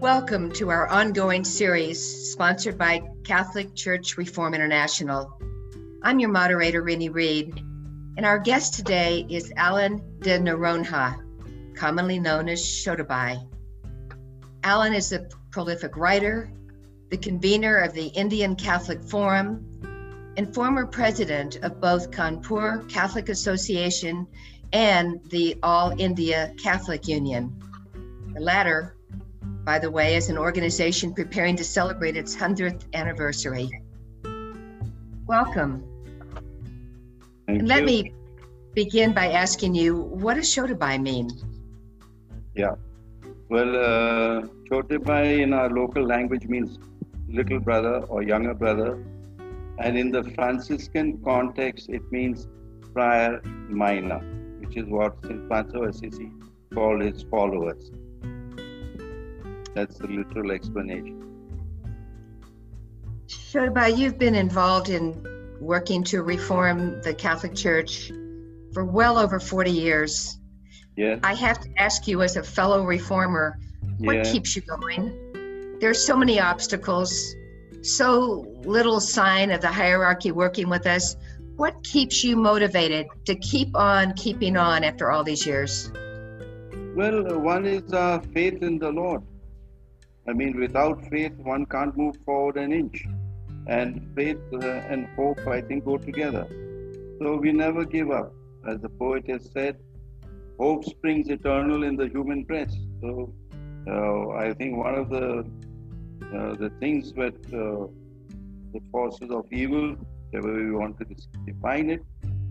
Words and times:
Welcome 0.00 0.52
to 0.52 0.70
our 0.70 0.86
ongoing 0.86 1.42
series 1.42 2.30
sponsored 2.30 2.78
by 2.78 3.02
Catholic 3.24 3.74
Church 3.74 4.16
Reform 4.16 4.54
International. 4.54 5.36
I'm 6.04 6.20
your 6.20 6.30
moderator, 6.30 6.84
Rene 6.84 7.08
Reid, 7.08 7.58
and 8.16 8.24
our 8.24 8.38
guest 8.38 8.74
today 8.74 9.26
is 9.28 9.52
Alan 9.56 10.00
de 10.20 10.38
Noronha, 10.38 11.16
commonly 11.74 12.20
known 12.20 12.48
as 12.48 12.60
Chhotebhai. 12.60 13.44
Alan 14.62 14.94
is 14.94 15.12
a 15.12 15.26
prolific 15.50 15.96
writer, 15.96 16.48
the 17.10 17.16
convener 17.16 17.78
of 17.78 17.92
the 17.92 18.06
Indian 18.06 18.54
Catholic 18.54 19.02
Forum, 19.02 20.32
and 20.36 20.54
former 20.54 20.86
president 20.86 21.56
of 21.64 21.80
both 21.80 22.12
Kanpur 22.12 22.88
Catholic 22.88 23.28
Association 23.28 24.28
and 24.72 25.18
the 25.30 25.58
All 25.64 25.92
India 25.98 26.54
Catholic 26.62 27.08
Union. 27.08 27.52
The 28.32 28.40
latter 28.40 28.94
by 29.68 29.78
the 29.78 29.90
way, 29.90 30.16
as 30.16 30.30
an 30.30 30.38
organization 30.38 31.12
preparing 31.12 31.54
to 31.54 31.62
celebrate 31.62 32.16
its 32.16 32.34
100th 32.34 32.84
anniversary. 32.94 33.68
Welcome. 35.26 35.72
Thank 37.46 37.58
and 37.58 37.68
let 37.68 37.80
you. 37.80 37.90
me 37.90 38.14
begin 38.72 39.12
by 39.12 39.26
asking 39.44 39.74
you 39.74 39.90
what 40.22 40.34
does 40.38 40.48
Chhotebhai 40.54 41.02
mean? 41.02 41.28
Yeah. 42.54 42.76
Well, 43.50 43.72
uh, 43.76 45.24
in 45.44 45.52
our 45.52 45.68
local 45.68 46.02
language 46.02 46.46
means 46.46 46.78
little 47.28 47.60
brother 47.60 47.96
or 48.08 48.22
younger 48.22 48.54
brother. 48.54 48.90
And 49.84 49.98
in 49.98 50.10
the 50.10 50.24
Franciscan 50.34 51.20
context, 51.22 51.90
it 51.90 52.10
means 52.10 52.48
friar 52.94 53.42
minor, 53.68 54.20
which 54.60 54.78
is 54.78 54.86
what 54.86 55.22
St. 55.26 55.46
Francis 55.46 55.74
of 55.74 55.82
Assisi 55.82 56.30
called 56.72 57.02
his 57.02 57.22
followers. 57.24 57.90
That's 59.78 59.96
the 59.96 60.08
literal 60.08 60.50
explanation. 60.50 61.22
Chhotebhai, 63.28 63.96
you've 63.96 64.18
been 64.18 64.34
involved 64.34 64.88
in 64.88 65.24
working 65.60 66.02
to 66.10 66.24
reform 66.24 67.00
the 67.02 67.14
Catholic 67.14 67.54
Church 67.54 68.10
for 68.72 68.84
well 68.84 69.16
over 69.16 69.38
40 69.38 69.70
years. 69.70 70.40
Yes. 70.96 71.20
I 71.22 71.32
have 71.34 71.60
to 71.60 71.68
ask 71.76 72.08
you, 72.08 72.22
as 72.22 72.34
a 72.34 72.42
fellow 72.42 72.82
reformer, 72.82 73.56
what 73.98 74.16
Yeah. 74.16 74.32
keeps 74.32 74.56
you 74.56 74.62
going? 74.62 75.12
There's 75.80 76.04
so 76.04 76.16
many 76.16 76.40
obstacles, 76.40 77.36
so 77.82 78.44
little 78.64 78.98
sign 78.98 79.52
of 79.52 79.60
the 79.60 79.68
hierarchy 79.68 80.32
working 80.32 80.68
with 80.68 80.88
us. 80.88 81.14
What 81.54 81.84
keeps 81.84 82.24
you 82.24 82.34
motivated 82.34 83.06
to 83.26 83.36
keep 83.36 83.76
on 83.76 84.14
keeping 84.14 84.56
on 84.56 84.82
after 84.82 85.12
all 85.12 85.22
these 85.22 85.46
years? 85.46 85.92
Well, 86.96 87.32
uh, 87.32 87.38
one 87.38 87.64
is 87.64 87.92
uh, 87.92 88.18
faith 88.34 88.60
in 88.64 88.80
the 88.80 88.90
Lord. 88.90 89.22
I 90.28 90.32
mean, 90.32 90.58
without 90.60 91.04
faith, 91.08 91.32
one 91.38 91.64
can't 91.66 91.96
move 91.96 92.16
forward 92.24 92.56
an 92.56 92.72
inch. 92.72 93.04
And 93.66 94.10
faith 94.14 94.38
uh, 94.52 94.66
and 94.92 95.08
hope, 95.16 95.40
I 95.46 95.60
think, 95.60 95.84
go 95.84 95.96
together. 95.96 96.46
So 97.18 97.36
we 97.36 97.52
never 97.52 97.84
give 97.84 98.10
up. 98.10 98.32
As 98.66 98.80
the 98.80 98.88
poet 98.88 99.28
has 99.28 99.50
said, 99.52 99.76
hope 100.58 100.84
springs 100.84 101.28
eternal 101.28 101.84
in 101.84 101.96
the 101.96 102.08
human 102.08 102.44
breast. 102.44 102.78
So 103.00 103.32
uh, 103.86 104.30
I 104.30 104.52
think 104.54 104.76
one 104.76 104.94
of 104.94 105.08
the 105.08 105.46
uh, 106.34 106.54
the 106.56 106.70
things 106.80 107.12
that 107.14 107.36
uh, 107.54 107.86
the 108.74 108.80
forces 108.92 109.30
of 109.30 109.46
evil, 109.50 109.96
whatever 110.30 110.52
we 110.52 110.72
want 110.72 110.98
to 110.98 111.06
define 111.46 111.88
it, 111.88 112.04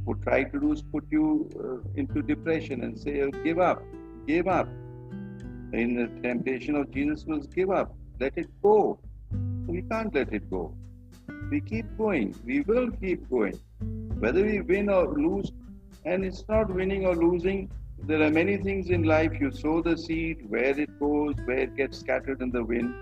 would 0.06 0.22
try 0.24 0.44
to 0.44 0.60
do 0.60 0.72
is 0.72 0.82
put 0.82 1.06
you 1.12 1.50
uh, 1.60 1.88
into 1.96 2.22
depression 2.22 2.84
and 2.84 2.98
say, 2.98 3.30
give 3.44 3.60
up, 3.60 3.84
give 4.26 4.48
up. 4.48 4.68
In 5.74 5.96
the 5.96 6.08
temptation 6.22 6.76
of 6.76 6.92
Jesus 6.92 7.26
was 7.26 7.46
give 7.48 7.70
up, 7.70 7.96
let 8.20 8.38
it 8.38 8.48
go. 8.62 9.00
We 9.68 9.82
can't 9.82 10.14
let 10.16 10.32
it 10.34 10.50
go. 10.50 10.74
We 11.52 11.62
keep 11.62 11.86
going. 11.98 12.36
We 12.46 12.62
will 12.62 12.90
keep 12.92 13.30
going. 13.30 13.60
Whether 14.20 14.44
we 14.44 14.62
win 14.62 14.90
or 14.90 15.14
lose, 15.14 15.52
and 16.06 16.24
it's 16.24 16.44
not 16.48 16.74
winning 16.74 17.06
or 17.06 17.16
losing. 17.16 17.70
There 18.04 18.22
are 18.22 18.30
many 18.30 18.58
things 18.58 18.90
in 18.90 19.04
life. 19.04 19.34
You 19.40 19.52
sow 19.52 19.82
the 19.82 19.98
seed, 19.98 20.50
where 20.50 20.80
it 20.80 21.00
goes, 21.00 21.36
where 21.46 21.58
it 21.58 21.76
gets 21.76 22.00
scattered 22.00 22.42
in 22.42 22.52
the 22.52 22.64
wind, 22.64 22.94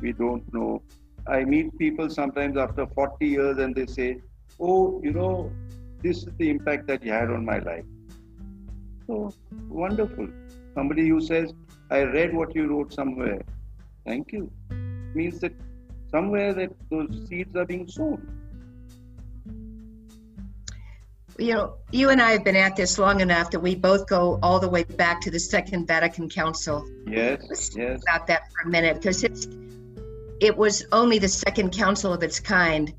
we 0.00 0.12
don't 0.12 0.52
know. 0.54 0.82
I 1.26 1.44
meet 1.44 1.76
people 1.78 2.08
sometimes 2.08 2.56
after 2.56 2.86
40 2.86 3.26
years 3.26 3.58
and 3.58 3.74
they 3.74 3.86
say, 3.86 4.20
Oh, 4.60 5.00
you 5.02 5.12
know, 5.12 5.52
this 6.02 6.18
is 6.18 6.28
the 6.38 6.48
impact 6.50 6.86
that 6.86 7.02
you 7.02 7.12
had 7.12 7.30
on 7.30 7.44
my 7.44 7.58
life. 7.58 7.84
So 9.06 9.32
wonderful. 9.68 10.28
Somebody 10.74 11.08
who 11.08 11.20
says, 11.20 11.52
I 11.94 12.02
read 12.02 12.34
what 12.34 12.56
you 12.56 12.66
wrote 12.66 12.92
somewhere. 12.92 13.40
Thank 14.04 14.32
you. 14.32 14.50
Means 15.14 15.38
that 15.38 15.52
somewhere 16.10 16.52
that 16.52 16.70
those 16.90 17.28
seeds 17.28 17.54
are 17.54 17.64
being 17.64 17.86
sown. 17.86 18.20
You 21.38 21.54
know, 21.54 21.74
you 21.92 22.10
and 22.10 22.20
I 22.20 22.32
have 22.32 22.42
been 22.42 22.56
at 22.56 22.74
this 22.74 22.98
long 22.98 23.20
enough 23.20 23.52
that 23.52 23.60
we 23.60 23.76
both 23.76 24.08
go 24.08 24.40
all 24.42 24.58
the 24.58 24.68
way 24.68 24.82
back 24.82 25.20
to 25.20 25.30
the 25.30 25.38
Second 25.38 25.86
Vatican 25.86 26.28
Council. 26.28 26.84
Yes, 27.06 27.44
Let's 27.48 27.76
yes, 27.76 28.02
talk 28.02 28.16
about 28.16 28.26
that 28.26 28.42
for 28.50 28.68
a 28.68 28.70
minute 28.70 28.96
because 28.96 29.22
it's 29.22 29.46
it 30.40 30.56
was 30.56 30.84
only 30.90 31.20
the 31.20 31.28
second 31.28 31.72
council 31.72 32.12
of 32.12 32.24
its 32.24 32.40
kind, 32.40 32.92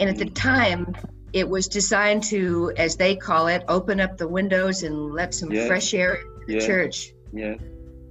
and 0.00 0.10
at 0.10 0.18
the 0.18 0.26
mm. 0.26 0.34
time, 0.34 0.96
it 1.32 1.48
was 1.48 1.68
designed 1.68 2.24
to, 2.24 2.72
as 2.76 2.96
they 2.96 3.14
call 3.14 3.46
it, 3.46 3.62
open 3.68 4.00
up 4.00 4.16
the 4.16 4.26
windows 4.26 4.82
and 4.82 5.12
let 5.12 5.32
some 5.32 5.52
Yes. 5.52 5.68
fresh 5.68 5.94
air 5.94 6.14
into 6.14 6.46
the 6.46 6.54
Yes. 6.54 6.66
church. 6.66 7.14
yes, 7.32 7.60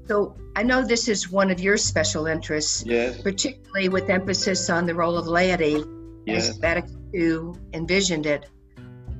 So 0.07 0.35
I 0.55 0.63
know 0.63 0.85
this 0.85 1.07
is 1.07 1.31
one 1.31 1.51
of 1.51 1.59
your 1.59 1.77
special 1.77 2.27
interests, 2.27 2.83
yes, 2.85 3.21
particularly 3.21 3.89
with 3.89 4.09
emphasis 4.09 4.69
on 4.69 4.85
the 4.85 4.95
role 4.95 5.17
of 5.17 5.27
laity 5.27 5.83
yes, 6.25 6.49
as 6.49 6.57
Vatican 6.57 7.09
II 7.13 7.53
envisioned 7.73 8.25
it. 8.25 8.49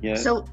yes. 0.00 0.22
So 0.22 0.44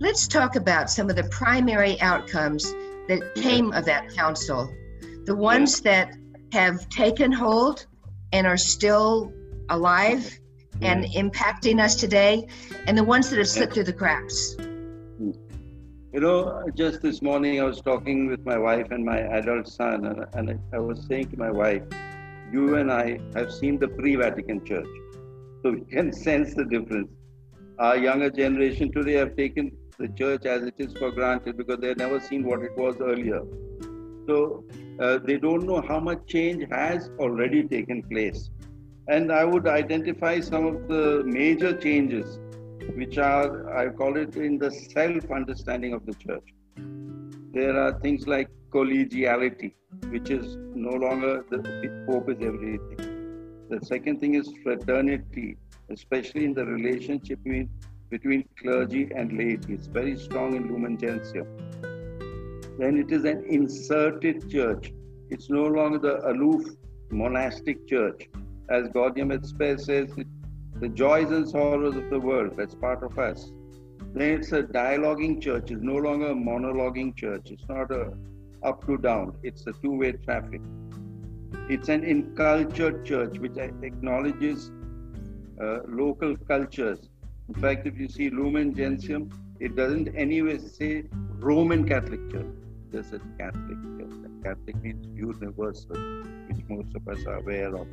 let's 0.00 0.26
talk 0.26 0.56
about 0.56 0.90
some 0.90 1.10
of 1.10 1.16
the 1.16 1.24
primary 1.24 2.00
outcomes 2.00 2.64
that 3.08 3.34
came 3.36 3.72
of 3.72 3.84
that 3.84 4.14
council. 4.14 4.68
The 5.24 5.34
ones 5.36 5.80
that 5.82 6.14
have 6.52 6.88
taken 6.88 7.30
hold 7.32 7.86
and 8.32 8.46
are 8.46 8.56
still 8.56 9.32
alive 9.68 10.38
and 10.80 11.04
mm. 11.04 11.14
impacting 11.14 11.80
us 11.80 11.96
today, 11.96 12.46
and 12.86 12.96
the 12.96 13.04
ones 13.04 13.30
that 13.30 13.38
have 13.38 13.48
slipped 13.48 13.74
through 13.74 13.84
the 13.84 13.92
cracks. 13.92 14.54
Mm. 14.58 15.36
You 16.10 16.20
know, 16.20 16.64
just 16.74 17.02
this 17.02 17.20
morning 17.20 17.60
I 17.60 17.64
was 17.64 17.82
talking 17.82 18.28
with 18.28 18.42
my 18.46 18.56
wife 18.56 18.86
and 18.92 19.04
my 19.04 19.18
adult 19.18 19.68
son, 19.68 20.06
and, 20.06 20.24
and 20.32 20.50
I, 20.72 20.76
I 20.76 20.78
was 20.78 21.04
saying 21.06 21.28
to 21.32 21.36
my 21.38 21.50
wife, 21.50 21.82
You 22.50 22.76
and 22.76 22.90
I 22.90 23.20
have 23.34 23.52
seen 23.52 23.78
the 23.78 23.88
pre 23.88 24.16
Vatican 24.16 24.64
Church, 24.64 24.88
so 25.62 25.72
we 25.72 25.82
can 25.82 26.10
sense 26.24 26.54
the 26.54 26.64
difference. 26.64 27.10
Our 27.78 27.98
younger 27.98 28.30
generation 28.30 28.90
today 28.90 29.16
have 29.16 29.36
taken 29.36 29.70
the 29.98 30.08
church 30.08 30.46
as 30.46 30.62
it 30.62 30.76
is 30.78 30.94
for 30.94 31.10
granted 31.10 31.58
because 31.58 31.78
they've 31.80 31.98
never 31.98 32.20
seen 32.20 32.42
what 32.42 32.62
it 32.62 32.74
was 32.74 32.96
earlier. 33.02 33.42
So 34.26 34.64
uh, 34.98 35.18
they 35.18 35.36
don't 35.36 35.66
know 35.66 35.82
how 35.82 36.00
much 36.00 36.20
change 36.26 36.64
has 36.70 37.10
already 37.18 37.64
taken 37.64 38.02
place. 38.04 38.48
And 39.08 39.30
I 39.30 39.44
would 39.44 39.68
identify 39.68 40.40
some 40.40 40.64
of 40.64 40.88
the 40.88 41.22
major 41.26 41.76
changes 41.76 42.40
which 42.94 43.18
are, 43.18 43.76
I 43.76 43.88
call 43.90 44.16
it, 44.16 44.36
in 44.36 44.58
the 44.58 44.70
self 44.70 45.30
understanding 45.30 45.92
of 45.92 46.06
the 46.06 46.14
church. 46.14 46.54
There 47.52 47.78
are 47.80 47.98
things 48.00 48.26
like 48.26 48.48
collegiality, 48.70 49.72
which 50.10 50.30
is 50.30 50.56
no 50.74 50.90
longer 50.90 51.44
the 51.50 52.04
Pope 52.06 52.30
is 52.30 52.38
everything. 52.40 53.18
The 53.70 53.84
second 53.84 54.20
thing 54.20 54.34
is 54.34 54.52
fraternity, 54.62 55.56
especially 55.90 56.44
in 56.44 56.54
the 56.54 56.64
relationship 56.64 57.42
between, 57.42 57.70
between 58.10 58.44
clergy 58.60 59.10
and 59.14 59.36
laity. 59.36 59.74
It's 59.74 59.86
very 59.86 60.16
strong 60.16 60.56
in 60.56 60.68
Lumen 60.68 60.96
Gentium. 60.96 61.46
Then 62.78 62.96
it 62.96 63.10
is 63.10 63.24
an 63.24 63.44
inserted 63.44 64.50
church. 64.50 64.92
It's 65.30 65.50
no 65.50 65.64
longer 65.64 65.98
the 65.98 66.30
aloof 66.30 66.64
monastic 67.10 67.86
church. 67.86 68.28
As 68.70 68.88
Gaudium 68.88 69.32
et 69.32 69.44
Spes 69.44 69.86
says, 69.86 70.10
it 70.16 70.26
the 70.80 70.88
joys 70.88 71.30
and 71.30 71.48
sorrows 71.48 71.96
of 71.96 72.08
the 72.10 72.18
world. 72.18 72.54
That's 72.56 72.74
part 72.74 73.02
of 73.02 73.18
us. 73.18 73.52
Then 74.14 74.30
it's 74.38 74.52
a 74.52 74.62
dialoguing 74.62 75.40
church. 75.42 75.70
It's 75.70 75.82
no 75.82 75.96
longer 75.96 76.28
a 76.28 76.34
monologuing 76.34 77.16
church. 77.16 77.50
It's 77.50 77.68
not 77.68 77.90
a 77.90 78.12
up 78.62 78.86
to 78.86 78.98
down. 78.98 79.36
It's 79.42 79.66
a 79.66 79.72
two-way 79.72 80.12
traffic. 80.12 80.60
It's 81.68 81.88
an 81.88 82.04
incultured 82.04 83.04
church 83.04 83.38
which 83.38 83.56
acknowledges 83.56 84.70
uh, 85.62 85.80
local 85.86 86.36
cultures. 86.36 87.08
In 87.48 87.54
fact, 87.54 87.86
if 87.86 87.98
you 87.98 88.08
see 88.08 88.30
Lumen 88.30 88.74
Gentium, 88.74 89.30
it 89.60 89.76
doesn't 89.76 90.14
anyway 90.14 90.58
say 90.58 91.04
Roman 91.38 91.86
Catholic 91.88 92.30
Church. 92.30 92.46
There's 92.90 93.12
a 93.12 93.20
Catholic 93.38 93.78
Church. 93.98 94.08
Catholic 94.42 94.76
means 94.82 95.06
universal, 95.14 95.96
which 96.48 96.64
most 96.68 96.94
of 96.94 97.06
us 97.08 97.26
are 97.26 97.36
aware 97.36 97.74
of. 97.74 97.86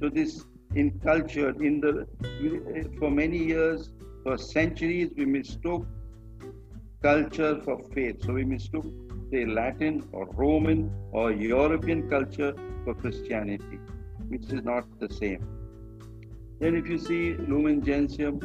So 0.00 0.08
this 0.08 0.44
incultured 0.82 1.60
in 1.62 1.80
the 1.80 2.06
eh, 2.76 2.84
for 2.98 3.10
many 3.10 3.38
years, 3.38 3.90
for 4.22 4.36
centuries, 4.36 5.10
we 5.16 5.24
mistook 5.24 5.86
culture 7.02 7.60
for 7.64 7.76
faith. 7.94 8.22
So 8.24 8.34
we 8.34 8.44
mistook 8.44 8.86
say 9.30 9.44
Latin 9.44 10.08
or 10.12 10.26
Roman 10.42 10.90
or 11.12 11.32
European 11.32 12.08
culture 12.08 12.54
for 12.84 12.94
Christianity, 12.94 13.78
which 14.28 14.52
is 14.52 14.64
not 14.64 14.84
the 15.00 15.12
same. 15.12 15.46
Then, 16.60 16.76
if 16.76 16.88
you 16.88 16.98
see 16.98 17.34
Lumen 17.34 17.82
Gentium, 17.82 18.36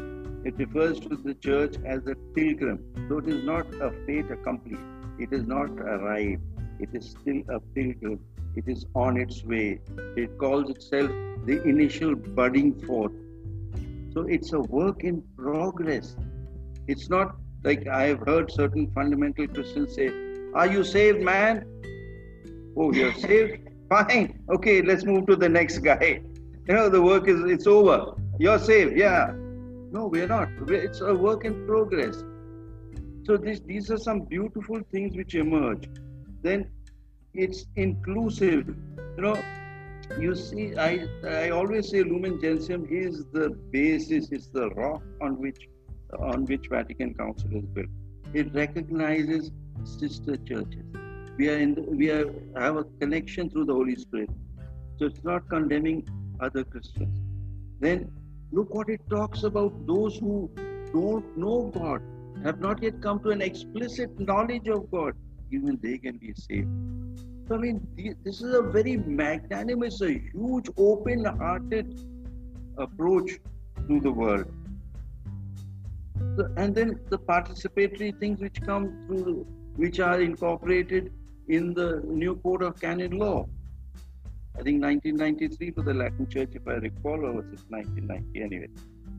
it 0.46 0.56
refers 0.58 1.00
to 1.02 1.16
the 1.16 1.36
church 1.36 1.76
as 1.86 2.08
a 2.08 2.16
pilgrim. 2.36 2.80
So, 3.08 3.20
it 3.20 3.28
is 3.28 3.44
not 3.44 3.68
a 3.76 3.92
fait 4.06 4.32
accomplished. 4.32 4.90
it 5.24 5.34
is 5.38 5.44
not 5.46 5.70
arrived, 5.94 6.42
it 6.80 6.90
is 7.00 7.10
still 7.12 7.42
a 7.56 7.60
pilgrim. 7.76 8.20
It 8.56 8.68
is 8.68 8.86
on 8.96 9.18
its 9.18 9.44
way. 9.44 9.80
It 10.16 10.38
calls 10.38 10.70
itself 10.70 11.12
the 11.46 11.62
initial 11.64 12.16
budding 12.16 12.80
forth. 12.86 13.14
So, 14.14 14.22
it's 14.22 14.52
a 14.54 14.60
work 14.60 15.04
in 15.04 15.24
progress. 15.38 16.16
It's 16.88 17.10
not 17.10 17.36
like 17.64 17.88
I 17.88 18.04
have 18.08 18.20
heard 18.20 18.52
certain 18.52 18.92
fundamental 18.92 19.48
Christians 19.48 19.96
say, 19.96 20.12
Are 20.54 20.68
you 20.68 20.84
saved, 20.84 21.22
man? 21.22 21.66
Oh, 22.76 22.92
you're 22.92 23.14
saved? 23.28 23.70
Fine. 23.90 24.40
Okay, 24.50 24.82
let's 24.82 25.06
move 25.06 25.28
to 25.28 25.36
the 25.36 25.50
next 25.50 25.80
guy. 25.80 26.22
You 26.68 26.76
know, 26.76 26.90
the 26.90 27.02
work 27.02 27.28
is 27.28 27.42
it's 27.52 27.66
over. 27.66 28.14
You're 28.40 28.60
saved, 28.60 28.96
yeah. 28.96 29.32
No, 29.92 30.08
we're 30.08 30.28
not. 30.28 30.48
It's 30.68 31.02
a 31.02 31.14
work 31.14 31.44
in 31.44 31.66
progress. 31.66 32.24
So 33.26 33.36
this, 33.36 33.60
these 33.62 33.90
are 33.92 33.98
some 33.98 34.22
beautiful 34.22 34.80
things 34.92 35.18
which 35.18 35.34
emerge. 35.34 35.90
Then 36.44 36.70
it's 37.34 37.66
inclusive. 37.76 38.68
You 39.18 39.22
know, 39.24 39.38
you 40.20 40.36
see, 40.36 40.76
I 40.76 41.08
I 41.26 41.50
always 41.50 41.90
say 41.90 42.04
Lumen 42.04 42.40
Gentium 42.42 42.86
is 42.90 43.26
the 43.32 43.50
basis, 43.72 44.30
it's 44.32 44.48
the 44.48 44.70
rock 44.72 45.02
on 45.22 45.40
which 45.40 45.68
on 46.20 46.46
which 46.46 46.68
Vatican 46.70 47.14
Council 47.14 47.50
is 47.56 47.66
built. 47.66 47.88
It 48.34 48.54
recognizes 48.54 49.52
sister 49.84 50.36
churches. 50.38 50.86
We 51.38 51.50
are 51.50 51.58
in 51.58 51.76
the, 51.76 51.82
we 51.82 52.10
are 52.12 52.34
have 52.58 52.78
a 52.78 52.84
connection 53.00 53.50
through 53.50 53.66
the 53.66 53.74
Holy 53.74 53.96
Spirit. 53.96 54.30
So 54.98 55.06
it's 55.06 55.24
not 55.24 55.48
condemning 55.50 56.08
other 56.40 56.64
Christians. 56.64 57.18
Then 57.80 58.12
look 58.52 58.74
what 58.74 58.90
it 58.90 59.02
talks 59.10 59.44
about 59.44 59.88
those 59.88 60.18
who 60.18 60.52
don't 60.94 61.38
know 61.38 61.72
God, 61.74 62.02
have 62.44 62.60
not 62.60 62.84
yet 62.84 63.02
come 63.02 63.20
to 63.22 63.30
an 63.30 63.42
explicit 63.42 64.20
knowledge 64.20 64.68
of 64.68 64.92
God, 64.92 65.14
even 65.52 65.80
they 65.82 65.98
can 65.98 66.18
be 66.18 66.34
saved. 66.36 66.70
I 67.54 67.58
mean, 67.58 68.16
this 68.24 68.42
is 68.42 68.54
a 68.54 68.62
very 68.62 68.98
magnanimous, 68.98 70.02
a 70.02 70.12
huge, 70.12 70.70
open 70.78 71.26
hearted 71.26 72.00
approach 72.78 73.40
to 73.88 74.00
the 74.00 74.12
world. 74.12 74.46
And 76.58 76.74
then 76.74 77.00
the 77.10 77.20
participatory 77.20 78.18
things 78.20 78.40
which 78.40 78.62
come 78.62 79.06
through, 79.06 79.46
which 79.76 80.00
are 80.00 80.22
incorporated 80.22 81.12
in 81.48 81.74
the 81.74 82.02
new 82.06 82.36
code 82.38 82.62
of 82.64 82.80
canon 82.80 83.18
law. 83.18 83.48
I 84.58 84.62
think 84.64 84.82
1993 84.82 85.72
for 85.72 85.82
the 85.82 85.94
Latin 85.94 86.28
Church, 86.30 86.50
if 86.54 86.68
I 86.68 86.74
recall, 86.74 87.26
or 87.26 87.34
was 87.34 87.46
it 87.46 87.60
1990 87.70 88.42
anyway. 88.42 88.68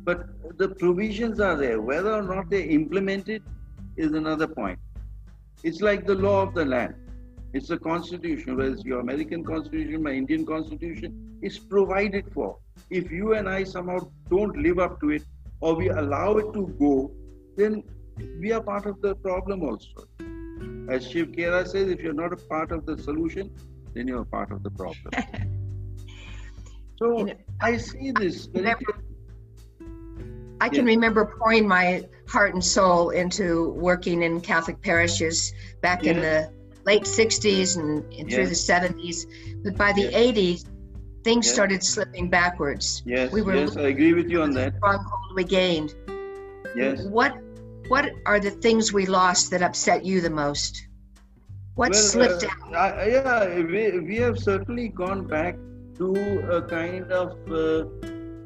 But 0.04 0.58
the 0.58 0.68
provisions 0.68 1.40
are 1.40 1.56
there. 1.56 1.80
Whether 1.80 2.12
or 2.12 2.22
not 2.22 2.50
they 2.50 2.62
implement 2.64 3.28
it 3.28 3.42
is 3.96 4.12
another 4.12 4.46
point. 4.46 4.78
It's 5.62 5.80
like 5.80 6.06
the 6.06 6.14
law 6.14 6.42
of 6.42 6.54
the 6.54 6.64
land. 6.64 6.94
It's 7.54 7.70
a 7.70 7.78
constitution, 7.78 8.56
whereas 8.56 8.82
your 8.84 9.00
American 9.00 9.44
constitution, 9.44 10.02
my 10.02 10.12
Indian 10.12 10.46
constitution, 10.46 11.38
is 11.42 11.58
provided 11.58 12.32
for. 12.32 12.56
If 12.88 13.10
you 13.10 13.34
and 13.34 13.48
I 13.48 13.64
somehow 13.64 14.10
don't 14.30 14.56
live 14.56 14.78
up 14.78 15.00
to 15.00 15.10
it, 15.10 15.22
or 15.60 15.74
we 15.74 15.90
allow 15.90 16.38
it 16.38 16.52
to 16.54 16.66
go, 16.78 17.12
then 17.56 17.82
we 18.40 18.52
are 18.52 18.62
part 18.62 18.86
of 18.86 19.00
the 19.02 19.14
problem 19.16 19.62
also. 19.62 20.06
As 20.88 21.08
Shiv 21.08 21.28
Khera 21.32 21.66
says, 21.66 21.88
if 21.88 22.00
you're 22.00 22.14
not 22.14 22.32
a 22.32 22.36
part 22.36 22.72
of 22.72 22.86
the 22.86 22.96
solution, 22.96 23.50
then 23.94 24.08
you're 24.08 24.24
part 24.24 24.50
of 24.50 24.62
the 24.62 24.70
problem. 24.70 25.12
so 26.98 27.18
you 27.18 27.24
know, 27.26 27.34
I 27.60 27.76
see 27.76 28.12
this 28.12 28.46
very 28.46 28.74
I 30.60 30.68
can 30.68 30.86
yeah. 30.86 30.94
remember 30.94 31.24
pouring 31.24 31.66
my 31.66 32.04
heart 32.28 32.54
and 32.54 32.64
soul 32.64 33.10
into 33.10 33.70
working 33.70 34.22
in 34.22 34.40
Catholic 34.40 34.80
parishes 34.80 35.52
back 35.80 36.04
yeah. 36.04 36.12
in 36.12 36.20
the 36.20 36.52
late 36.84 37.04
60s 37.04 37.76
and, 37.76 38.04
and 38.12 38.30
yeah. 38.30 38.36
through 38.36 38.48
the 38.48 38.54
70s. 38.54 39.26
But 39.64 39.76
by 39.76 39.92
the 39.92 40.08
80s, 40.08 40.66
things 41.24 41.50
started 41.50 41.84
slipping 41.84 42.28
backwards. 42.28 43.02
Yes, 43.04 43.32
we 43.32 43.42
were 43.42 43.54
yes, 43.54 43.76
I 43.76 43.82
agree 43.82 44.12
with 44.12 44.28
you 44.28 44.42
on 44.42 44.50
that. 44.52 44.74
Stronghold 44.76 45.34
we 45.34 45.44
gained. 45.44 45.94
Yes. 46.74 47.02
What 47.04 47.38
What 47.88 48.10
are 48.26 48.40
the 48.40 48.50
things 48.50 48.92
we 48.92 49.06
lost 49.06 49.50
that 49.50 49.62
upset 49.62 50.04
you 50.04 50.20
the 50.20 50.30
most? 50.30 50.86
What 51.74 51.92
well, 51.92 52.00
slipped 52.00 52.44
uh, 52.44 52.76
out? 52.76 53.08
yeah, 53.08 53.56
we, 53.56 53.98
we 54.00 54.16
have 54.16 54.38
certainly 54.38 54.88
gone 54.88 55.26
back 55.26 55.56
to 55.96 56.14
a 56.50 56.62
kind 56.62 57.10
of 57.12 57.32
uh, 57.50 57.86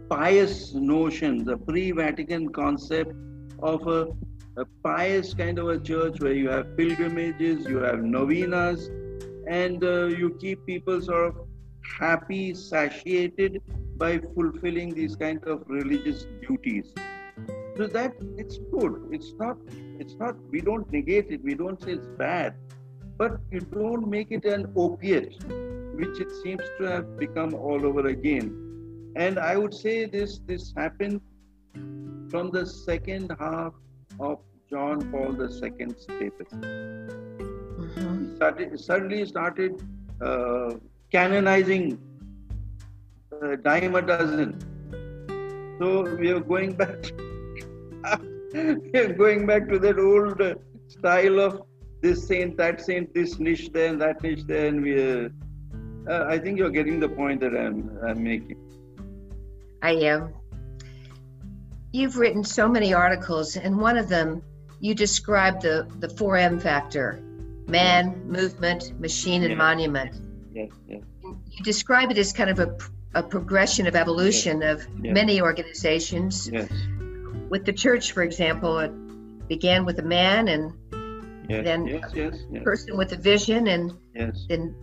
pious 0.08 0.74
notion, 0.74 1.44
the 1.44 1.56
pre 1.56 1.90
Vatican 1.90 2.50
concept 2.50 3.14
of 3.60 3.86
a, 3.86 4.08
a, 4.56 4.64
pious 4.82 5.34
kind 5.34 5.58
of 5.58 5.68
a 5.68 5.78
church 5.78 6.20
where 6.20 6.32
you 6.32 6.48
have 6.48 6.76
pilgrimages, 6.76 7.66
you 7.66 7.78
have 7.78 8.02
novenas, 8.02 8.88
and 9.48 9.82
uh, 9.84 10.06
you 10.06 10.36
keep 10.40 10.64
people 10.66 11.00
sort 11.00 11.28
of 11.28 11.46
happy, 11.98 12.54
satiated 12.54 13.62
by 13.96 14.18
fulfilling 14.34 14.94
these 14.94 15.16
kind 15.16 15.42
of 15.44 15.62
religious 15.66 16.26
duties. 16.46 16.92
So 17.76 17.86
that 17.86 18.14
it's 18.36 18.58
good. 18.58 19.08
It's 19.10 19.32
not. 19.38 19.56
It's 19.98 20.14
not. 20.14 20.36
We 20.50 20.60
don't 20.60 20.90
negate 20.90 21.30
it. 21.30 21.42
We 21.42 21.54
don't 21.54 21.82
say 21.82 21.92
it's 21.92 22.06
bad, 22.06 22.54
but 23.18 23.38
you 23.50 23.60
don't 23.60 24.08
make 24.08 24.30
it 24.30 24.44
an 24.44 24.72
opiate, 24.76 25.42
which 25.94 26.20
it 26.20 26.30
seems 26.42 26.62
to 26.78 26.84
have 26.84 27.18
become 27.18 27.54
all 27.54 27.84
over 27.84 28.06
again 28.08 28.66
and 29.16 29.38
I 29.38 29.56
would 29.56 29.72
say 29.72 30.04
this 30.04 30.40
this 30.46 30.72
happened 30.76 31.20
from 32.30 32.50
the 32.50 32.66
second 32.66 33.32
half 33.40 33.72
of 34.20 34.38
John 34.68 35.10
Paul 35.10 35.40
II's 35.40 35.60
papacy. 35.60 36.56
Mm-hmm. 37.76 38.30
He 38.30 38.36
started, 38.36 38.80
suddenly 38.80 39.26
started 39.26 39.82
uh, 40.20 40.74
canonizing 41.12 41.98
uh, 43.42 43.56
dime 43.56 43.94
a 43.94 44.02
dozen. 44.02 44.58
So 45.78 46.16
we 46.16 46.30
are 46.30 46.40
going 46.40 46.72
back. 46.72 47.12
we 48.52 48.98
are 48.98 49.12
going 49.12 49.46
back 49.46 49.68
to 49.68 49.78
that 49.78 49.98
old 49.98 50.40
style 50.88 51.40
of 51.40 51.62
this 52.02 52.26
saint, 52.26 52.56
that 52.56 52.80
saint, 52.80 53.12
this 53.14 53.38
niche 53.38 53.70
there, 53.72 53.88
and 53.90 54.00
that 54.00 54.22
niche 54.22 54.44
there, 54.46 54.66
and 54.68 54.82
we. 54.82 55.26
Uh, 56.08 56.24
I 56.28 56.38
think 56.38 56.56
you're 56.58 56.70
getting 56.70 57.00
the 57.00 57.08
point 57.08 57.40
that 57.40 57.56
I'm, 57.56 57.98
I'm 58.06 58.22
making. 58.22 58.56
I 59.82 59.92
am. 59.92 60.32
You've 61.92 62.16
written 62.16 62.44
so 62.44 62.68
many 62.68 62.92
articles, 62.92 63.56
and 63.56 63.78
one 63.78 63.96
of 63.96 64.08
them 64.08 64.42
you 64.80 64.94
describe 64.94 65.60
the, 65.60 65.86
the 65.98 66.08
4M 66.08 66.60
factor 66.60 67.22
man, 67.68 68.22
movement, 68.28 68.98
machine, 69.00 69.42
and 69.42 69.56
monument. 69.56 70.20
Yes, 70.54 70.70
yes. 70.88 71.02
You 71.22 71.64
describe 71.64 72.12
it 72.12 72.18
as 72.18 72.32
kind 72.32 72.48
of 72.48 72.60
a, 72.60 72.76
a 73.14 73.22
progression 73.22 73.88
of 73.88 73.96
evolution 73.96 74.60
yes. 74.60 74.84
of 74.84 74.88
yes. 75.02 75.14
many 75.14 75.40
organizations. 75.40 76.48
Yes. 76.48 76.70
With 77.48 77.64
the 77.64 77.72
church, 77.72 78.12
for 78.12 78.22
example, 78.22 78.78
it 78.78 78.92
began 79.48 79.84
with 79.84 79.98
a 79.98 80.02
man 80.02 80.48
and 80.48 80.72
then 81.48 81.88
a 81.88 82.60
person 82.60 82.96
with 82.96 83.12
a 83.12 83.16
vision, 83.16 83.66
and 83.68 83.92
then 84.48 84.74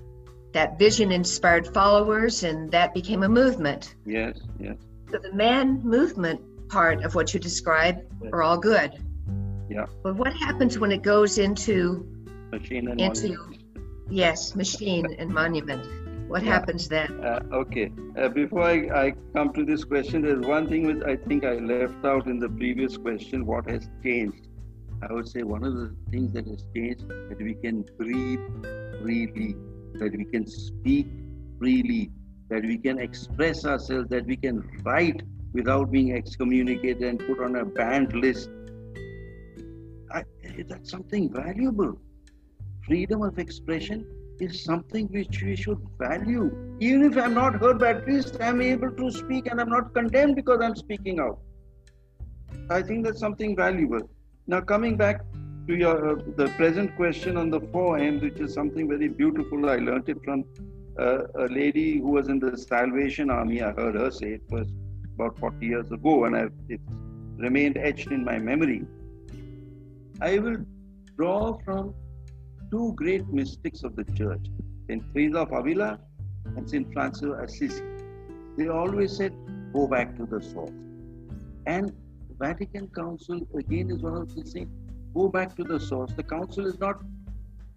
that 0.53 0.77
vision 0.77 1.11
inspired 1.11 1.67
followers 1.73 2.43
and 2.43 2.71
that 2.71 2.93
became 2.93 3.23
a 3.23 3.29
movement. 3.29 3.95
Yes, 4.05 4.39
yes. 4.59 4.75
So 5.11 5.17
the 5.17 5.33
man 5.33 5.81
movement 5.83 6.41
part 6.69 7.03
of 7.03 7.15
what 7.15 7.33
you 7.33 7.39
describe 7.39 8.01
are 8.31 8.43
all 8.43 8.57
good. 8.57 8.91
Yeah. 9.69 9.85
But 10.03 10.15
what 10.15 10.33
happens 10.33 10.77
when 10.79 10.91
it 10.91 11.01
goes 11.01 11.37
into 11.37 12.05
machine 12.51 12.87
and 12.89 12.99
into 12.99 13.29
monument. 13.29 13.63
yes, 14.09 14.55
machine 14.55 15.15
and 15.17 15.29
monument? 15.29 16.29
What 16.29 16.43
yeah. 16.43 16.51
happens 16.51 16.87
then? 16.87 17.23
Uh, 17.23 17.39
okay. 17.51 17.91
Uh, 18.17 18.29
before 18.29 18.63
I, 18.63 19.05
I 19.05 19.13
come 19.33 19.53
to 19.53 19.65
this 19.65 19.83
question, 19.83 20.21
there's 20.21 20.45
one 20.45 20.67
thing 20.67 20.87
which 20.87 21.03
I 21.05 21.15
think 21.15 21.43
I 21.43 21.55
left 21.55 22.03
out 22.05 22.27
in 22.27 22.39
the 22.39 22.49
previous 22.49 22.97
question. 22.97 23.45
What 23.45 23.69
has 23.69 23.87
changed? 24.03 24.47
I 25.07 25.13
would 25.13 25.27
say 25.27 25.43
one 25.43 25.63
of 25.63 25.75
the 25.75 25.93
things 26.11 26.33
that 26.33 26.47
has 26.47 26.63
changed 26.73 27.07
that 27.09 27.37
we 27.39 27.55
can 27.55 27.85
breathe 27.97 28.39
freely 29.01 29.55
that 29.95 30.15
we 30.15 30.25
can 30.25 30.47
speak 30.47 31.07
freely, 31.59 32.11
that 32.49 32.63
we 32.63 32.77
can 32.77 32.99
express 32.99 33.65
ourselves, 33.65 34.09
that 34.09 34.25
we 34.25 34.35
can 34.35 34.63
write 34.83 35.21
without 35.53 35.91
being 35.91 36.13
excommunicated 36.13 37.03
and 37.03 37.19
put 37.19 37.39
on 37.39 37.55
a 37.57 37.65
banned 37.65 38.13
list. 38.13 38.49
I, 40.11 40.23
that's 40.67 40.89
something 40.89 41.31
valuable. 41.31 41.97
Freedom 42.85 43.21
of 43.21 43.39
expression 43.39 44.05
is 44.39 44.63
something 44.63 45.07
which 45.07 45.41
we 45.41 45.55
should 45.55 45.79
value. 45.97 46.75
Even 46.79 47.03
if 47.03 47.17
I'm 47.17 47.33
not 47.33 47.55
heard, 47.55 47.79
but 47.79 47.95
at 47.97 48.07
least 48.07 48.37
I'm 48.41 48.61
able 48.61 48.91
to 48.91 49.11
speak 49.11 49.47
and 49.47 49.61
I'm 49.61 49.69
not 49.69 49.93
condemned 49.93 50.35
because 50.35 50.59
I'm 50.61 50.75
speaking 50.75 51.19
out. 51.19 51.39
I 52.69 52.81
think 52.81 53.05
that's 53.05 53.19
something 53.19 53.55
valuable. 53.55 54.09
Now, 54.47 54.61
coming 54.61 54.97
back 54.97 55.21
to 55.67 55.75
your 55.75 56.11
uh, 56.11 56.21
the 56.35 56.47
present 56.57 56.95
question 56.95 57.37
on 57.37 57.49
the 57.49 57.61
four 57.71 57.97
Ms, 57.97 58.21
which 58.21 58.39
is 58.39 58.53
something 58.53 58.87
very 58.89 59.07
beautiful. 59.07 59.69
I 59.69 59.77
learned 59.77 60.09
it 60.09 60.17
from 60.23 60.43
uh, 60.99 61.23
a 61.35 61.45
lady 61.45 61.99
who 61.99 62.09
was 62.11 62.27
in 62.27 62.39
the 62.39 62.57
Salvation 62.57 63.29
Army. 63.29 63.61
I 63.61 63.71
heard 63.71 63.95
her 63.95 64.11
say 64.11 64.33
it 64.33 64.41
was 64.49 64.67
about 65.15 65.37
40 65.39 65.65
years 65.65 65.91
ago, 65.91 66.25
and 66.25 66.35
I've, 66.35 66.53
it's 66.69 66.83
remained 67.37 67.77
etched 67.77 68.11
in 68.11 68.23
my 68.23 68.37
memory. 68.37 68.85
I 70.21 70.39
will 70.39 70.57
draw 71.17 71.57
from 71.65 71.93
two 72.71 72.93
great 72.95 73.27
mystics 73.27 73.83
of 73.83 73.95
the 73.95 74.03
church, 74.03 74.45
Saint 74.87 75.03
Teresa 75.13 75.39
of 75.39 75.51
Avila 75.51 75.99
and 76.55 76.69
Saint 76.69 76.91
Francis 76.93 77.23
of 77.23 77.39
Assisi. 77.39 77.83
They 78.57 78.67
always 78.67 79.15
said, 79.17 79.33
"Go 79.73 79.87
back 79.87 80.15
to 80.17 80.25
the 80.25 80.41
source." 80.41 80.71
And 81.65 81.93
Vatican 82.39 82.87
Council 82.87 83.41
again 83.55 83.91
is 83.91 84.01
one 84.01 84.15
of 84.15 84.35
the 84.35 84.43
things 84.43 84.69
go 85.13 85.27
back 85.29 85.55
to 85.55 85.63
the 85.63 85.79
source. 85.79 86.11
The 86.13 86.23
council 86.23 86.65
is 86.65 86.79
not 86.79 87.01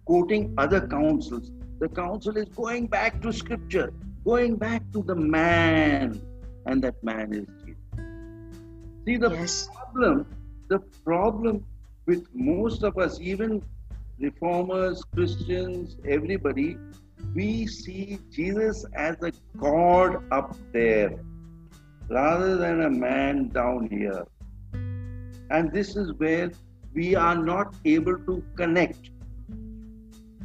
quoting 0.05 0.53
other 0.57 0.81
councils. 0.87 1.51
The 1.79 1.89
council 1.89 2.37
is 2.37 2.49
going 2.49 2.87
back 2.87 3.21
to 3.21 3.31
scripture, 3.31 3.93
going 4.25 4.55
back 4.55 4.81
to 4.93 5.03
the 5.03 5.15
man, 5.15 6.19
and 6.67 6.83
that 6.83 7.01
man 7.03 7.33
is 7.33 7.47
Jesus. 7.65 7.81
See 9.05 9.17
the 9.17 9.31
yes. 9.31 9.69
problem, 9.73 10.25
the 10.67 10.79
problem 11.05 11.65
with 12.05 12.27
most 12.33 12.83
of 12.83 12.97
us, 12.97 13.19
even 13.21 13.61
reformers, 14.19 15.01
Christians, 15.15 15.95
everybody, 16.05 16.77
we 17.33 17.67
see 17.67 18.19
Jesus 18.31 18.85
as 18.93 19.15
a 19.21 19.31
God 19.57 20.23
up 20.31 20.55
there 20.73 21.19
rather 22.09 22.57
than 22.57 22.81
a 22.83 22.89
man 22.89 23.49
down 23.49 23.87
here. 23.89 24.25
And 25.49 25.71
this 25.71 25.95
is 25.95 26.13
where 26.17 26.51
we 26.93 27.15
are 27.15 27.35
not 27.35 27.75
able 27.85 28.17
to 28.19 28.43
connect. 28.55 29.11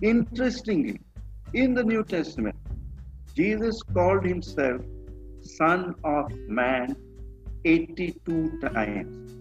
Interestingly, 0.00 1.00
in 1.52 1.74
the 1.74 1.84
New 1.84 2.04
Testament, 2.04 2.56
Jesus 3.34 3.82
called 3.82 4.24
himself 4.24 4.82
Son 5.42 5.94
of 6.04 6.32
Man 6.48 6.96
82 7.64 8.58
times. 8.60 9.32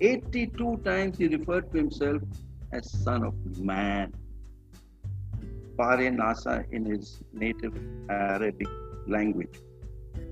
82 0.00 0.76
times 0.84 1.18
he 1.18 1.28
referred 1.28 1.70
to 1.72 1.78
himself 1.78 2.22
as 2.72 2.90
Son 3.04 3.24
of 3.24 3.34
Man. 3.58 4.12
Bar 5.76 6.10
Nasha 6.10 6.64
in 6.72 6.84
his 6.84 7.20
native 7.32 7.74
Arabic 8.10 8.68
language. 9.06 9.60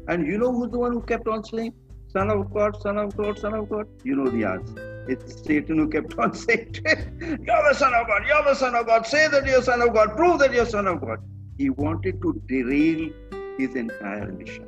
And 0.09 0.27
you 0.27 0.39
know 0.39 0.53
who's 0.53 0.71
the 0.71 0.79
one 0.79 0.93
who 0.93 1.03
kept 1.03 1.29
on 1.29 1.45
saying, 1.45 1.73
Son 2.09 2.31
of 2.31 2.53
God, 2.53 2.81
Son 2.81 2.99
of 2.99 3.17
God, 3.17 3.39
Son 3.39 3.55
of 3.55 3.69
God? 3.69 3.87
You 4.05 4.17
know 4.17 4.31
the 4.31 4.45
answer. 4.45 5.05
It's 5.09 5.43
Satan 5.45 5.79
who 5.79 5.89
kept 5.89 6.19
on 6.19 6.35
saying, 6.45 6.75
You're 6.85 7.65
the 7.69 7.75
Son 7.75 7.95
of 7.95 8.07
God, 8.07 8.23
you're 8.27 8.45
the 8.45 8.55
Son 8.55 8.75
of 8.75 8.87
God, 8.87 9.07
say 9.07 9.29
that 9.29 9.47
you're 9.47 9.63
Son 9.63 9.83
of 9.83 9.95
God, 9.95 10.17
prove 10.17 10.39
that 10.41 10.53
you're 10.53 10.67
Son 10.67 10.87
of 10.87 11.01
God. 11.01 11.19
He 11.59 11.71
wanted 11.71 12.21
to 12.23 12.43
derail 12.49 13.11
his 13.59 13.75
entire 13.75 14.31
mission. 14.33 14.67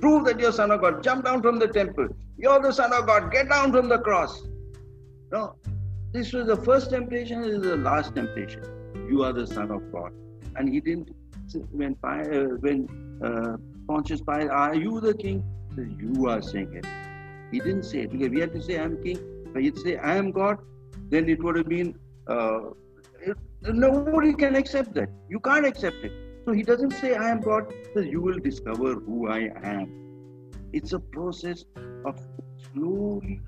Prove 0.00 0.24
that 0.24 0.40
you're 0.40 0.52
Son 0.52 0.70
of 0.70 0.80
God, 0.80 1.02
jump 1.02 1.24
down 1.24 1.42
from 1.42 1.58
the 1.58 1.68
temple. 1.68 2.08
You're 2.38 2.60
the 2.60 2.72
Son 2.72 2.92
of 2.92 3.06
God, 3.06 3.30
get 3.30 3.48
down 3.48 3.72
from 3.72 3.88
the 3.88 3.98
cross. 3.98 4.42
No, 5.30 5.54
this 6.12 6.32
was 6.32 6.46
the 6.46 6.56
first 6.56 6.90
temptation, 6.90 7.42
this 7.42 7.52
is 7.52 7.62
the 7.62 7.76
last 7.76 8.14
temptation. 8.14 8.62
You 9.08 9.24
are 9.24 9.32
the 9.32 9.46
Son 9.46 9.70
of 9.70 9.92
God. 9.92 10.12
And 10.56 10.68
he 10.68 10.80
didn't, 10.80 11.10
when, 11.70 11.96
uh, 12.02 12.24
when 12.64 12.88
uh, 13.22 13.56
Pontius 13.86 14.20
Pilate, 14.20 14.50
are 14.50 14.74
you 14.74 15.00
the 15.00 15.14
king? 15.14 15.44
You 15.76 16.28
are 16.28 16.42
saying 16.42 16.74
it. 16.74 16.86
He 17.52 17.58
didn't 17.58 17.84
say 17.84 18.00
it. 18.00 18.12
Because 18.12 18.30
we 18.30 18.40
had 18.40 18.52
to 18.52 18.62
say, 18.62 18.78
I'm 18.78 19.02
king. 19.02 19.18
But 19.52 19.62
he'd 19.62 19.78
say, 19.78 19.96
I 19.96 20.16
am 20.16 20.30
God, 20.30 20.58
then 21.10 21.28
it 21.28 21.42
would 21.42 21.56
have 21.56 21.68
been, 21.68 21.96
uh, 22.28 22.70
it, 23.20 23.36
nobody 23.62 24.32
can 24.32 24.56
accept 24.56 24.94
that. 24.94 25.08
You 25.28 25.40
can't 25.40 25.66
accept 25.66 25.96
it. 26.04 26.12
So 26.44 26.52
he 26.52 26.62
doesn't 26.62 26.92
say, 26.92 27.14
I 27.14 27.30
am 27.30 27.40
God, 27.40 27.72
says, 27.94 28.06
you 28.06 28.20
will 28.20 28.38
discover 28.38 28.94
who 28.94 29.28
I 29.28 29.50
am. 29.62 30.50
It's 30.72 30.92
a 30.92 30.98
process 30.98 31.64
of 32.04 32.18
slowly, 32.72 33.40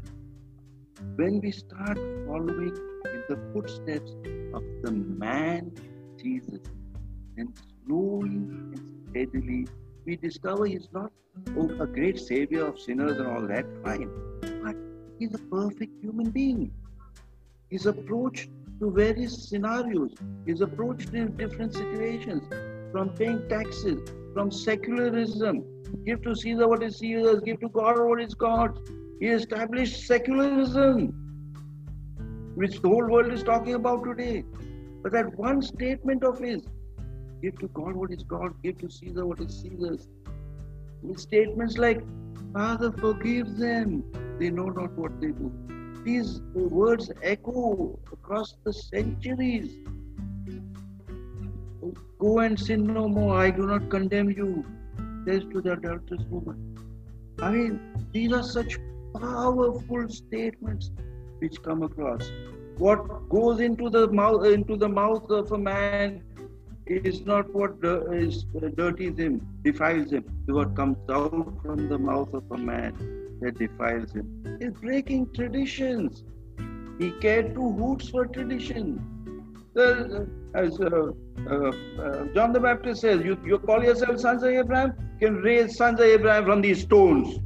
when 1.16 1.40
we 1.40 1.50
start 1.50 1.96
following 2.26 2.76
in 3.06 3.24
the 3.28 3.38
footsteps 3.52 4.12
of 4.54 4.62
the 4.82 4.92
man 4.92 5.72
Jesus, 6.20 6.60
and 7.36 7.52
slowly 7.86 8.28
and 8.28 9.06
steadily 9.10 9.66
we 10.04 10.16
discover 10.16 10.66
he's 10.66 10.88
not 10.92 11.10
oh, 11.56 11.70
a 11.80 11.86
great 11.86 12.18
savior 12.18 12.66
of 12.66 12.78
sinners 12.78 13.18
and 13.18 13.26
all 13.26 13.46
that, 13.46 13.66
fine. 13.82 14.10
But 14.62 14.76
he's 15.18 15.34
a 15.34 15.38
perfect 15.38 15.92
human 16.02 16.30
being. 16.30 16.72
His 17.70 17.86
approach 17.86 18.48
to 18.80 18.90
various 18.90 19.48
scenarios, 19.48 20.14
his 20.46 20.60
approach 20.60 21.06
to 21.06 21.28
different 21.28 21.74
situations, 21.74 22.42
from 22.92 23.10
paying 23.10 23.48
taxes, 23.48 24.00
from 24.34 24.50
secularism, 24.50 25.64
give 26.06 26.22
to 26.22 26.34
Caesar 26.34 26.68
what 26.68 26.82
is 26.82 26.98
Caesar's, 26.98 27.40
give 27.40 27.60
to 27.60 27.68
God 27.68 27.98
what 27.98 28.20
is 28.20 28.34
God's. 28.34 28.78
He 29.20 29.28
established 29.28 30.06
secularism, 30.06 31.12
which 32.54 32.80
the 32.80 32.88
whole 32.88 33.08
world 33.08 33.32
is 33.32 33.42
talking 33.42 33.74
about 33.74 34.04
today. 34.04 34.44
But 35.02 35.12
that 35.12 35.36
one 35.36 35.62
statement 35.62 36.22
of 36.22 36.38
his, 36.38 36.62
Give 37.42 37.58
to 37.58 37.66
God 37.68 37.96
what 37.96 38.12
is 38.12 38.22
God. 38.22 38.54
Give 38.62 38.78
to 38.78 38.88
Caesar 38.88 39.26
what 39.26 39.40
is 39.40 39.62
Caesar's. 39.62 40.06
With 41.02 41.18
statements 41.18 41.76
like, 41.76 42.00
Father, 42.52 42.92
forgive 42.92 43.56
them. 43.56 44.04
They 44.38 44.50
know 44.50 44.66
not 44.66 44.92
what 44.92 45.20
they 45.20 45.32
do. 45.32 45.52
These 46.04 46.40
words 46.54 47.10
echo 47.20 47.98
across 48.12 48.54
the 48.62 48.72
centuries. 48.72 49.76
Go 52.18 52.38
and 52.40 52.58
sin 52.58 52.84
no 52.84 53.08
more. 53.08 53.36
I 53.38 53.50
do 53.50 53.66
not 53.66 53.90
condemn 53.90 54.30
you. 54.30 54.64
Says 55.26 55.42
to 55.52 55.60
the 55.60 55.72
adulterous 55.72 56.24
woman. 56.30 56.78
I 57.40 57.50
mean, 57.50 57.80
these 58.12 58.32
are 58.32 58.42
such 58.42 58.78
powerful 59.14 60.08
statements 60.08 60.90
which 61.38 61.62
come 61.62 61.82
across. 61.82 62.30
What 62.78 63.28
goes 63.28 63.60
into 63.60 63.90
the 63.90 64.08
mouth 64.08 64.44
into 64.46 64.76
the 64.76 64.88
mouth 64.88 65.30
of 65.30 65.52
a 65.52 65.58
man 65.58 66.22
is 66.86 67.20
not 67.24 67.52
what 67.54 67.76
is 68.12 68.44
dirties 68.76 69.18
him, 69.18 69.46
defiles 69.62 70.12
him. 70.12 70.24
What 70.46 70.74
comes 70.74 70.96
out 71.10 71.54
from 71.62 71.88
the 71.88 71.98
mouth 71.98 72.32
of 72.34 72.44
a 72.50 72.58
man 72.58 72.94
that 73.40 73.58
defiles 73.58 74.12
him. 74.12 74.58
He's 74.60 74.72
breaking 74.72 75.32
traditions. 75.32 76.24
He 76.98 77.10
cared 77.20 77.54
two 77.54 77.72
hoots 77.72 78.08
for 78.08 78.26
tradition. 78.26 79.00
Uh, 79.76 80.24
as 80.54 80.78
uh, 80.80 81.12
uh, 81.50 81.72
uh, 82.02 82.26
John 82.34 82.52
the 82.52 82.60
Baptist 82.60 83.00
says, 83.00 83.24
you, 83.24 83.38
you 83.44 83.58
call 83.58 83.82
yourself 83.82 84.20
sons 84.20 84.42
of 84.42 84.50
Abraham, 84.50 84.92
can 85.18 85.36
raise 85.36 85.76
sons 85.76 86.00
of 86.00 86.06
Abraham 86.06 86.44
from 86.44 86.60
these 86.60 86.82
stones. 86.82 87.38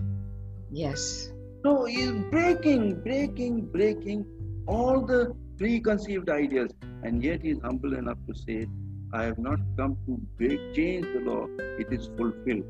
Yes. 0.70 1.30
So 1.64 1.84
he's 1.84 2.12
breaking, 2.30 3.00
breaking, 3.02 3.66
breaking 3.66 4.26
all 4.66 5.04
the 5.04 5.34
preconceived 5.58 6.28
ideas. 6.28 6.70
And 7.02 7.22
yet 7.22 7.42
he's 7.42 7.60
humble 7.62 7.94
enough 7.94 8.18
to 8.28 8.34
say, 8.34 8.66
I 9.12 9.24
have 9.24 9.38
not 9.38 9.60
come 9.76 9.96
to 10.06 10.20
break, 10.36 10.74
change 10.74 11.06
the 11.06 11.20
law. 11.20 11.46
It 11.78 11.92
is 11.92 12.10
fulfilled. 12.16 12.64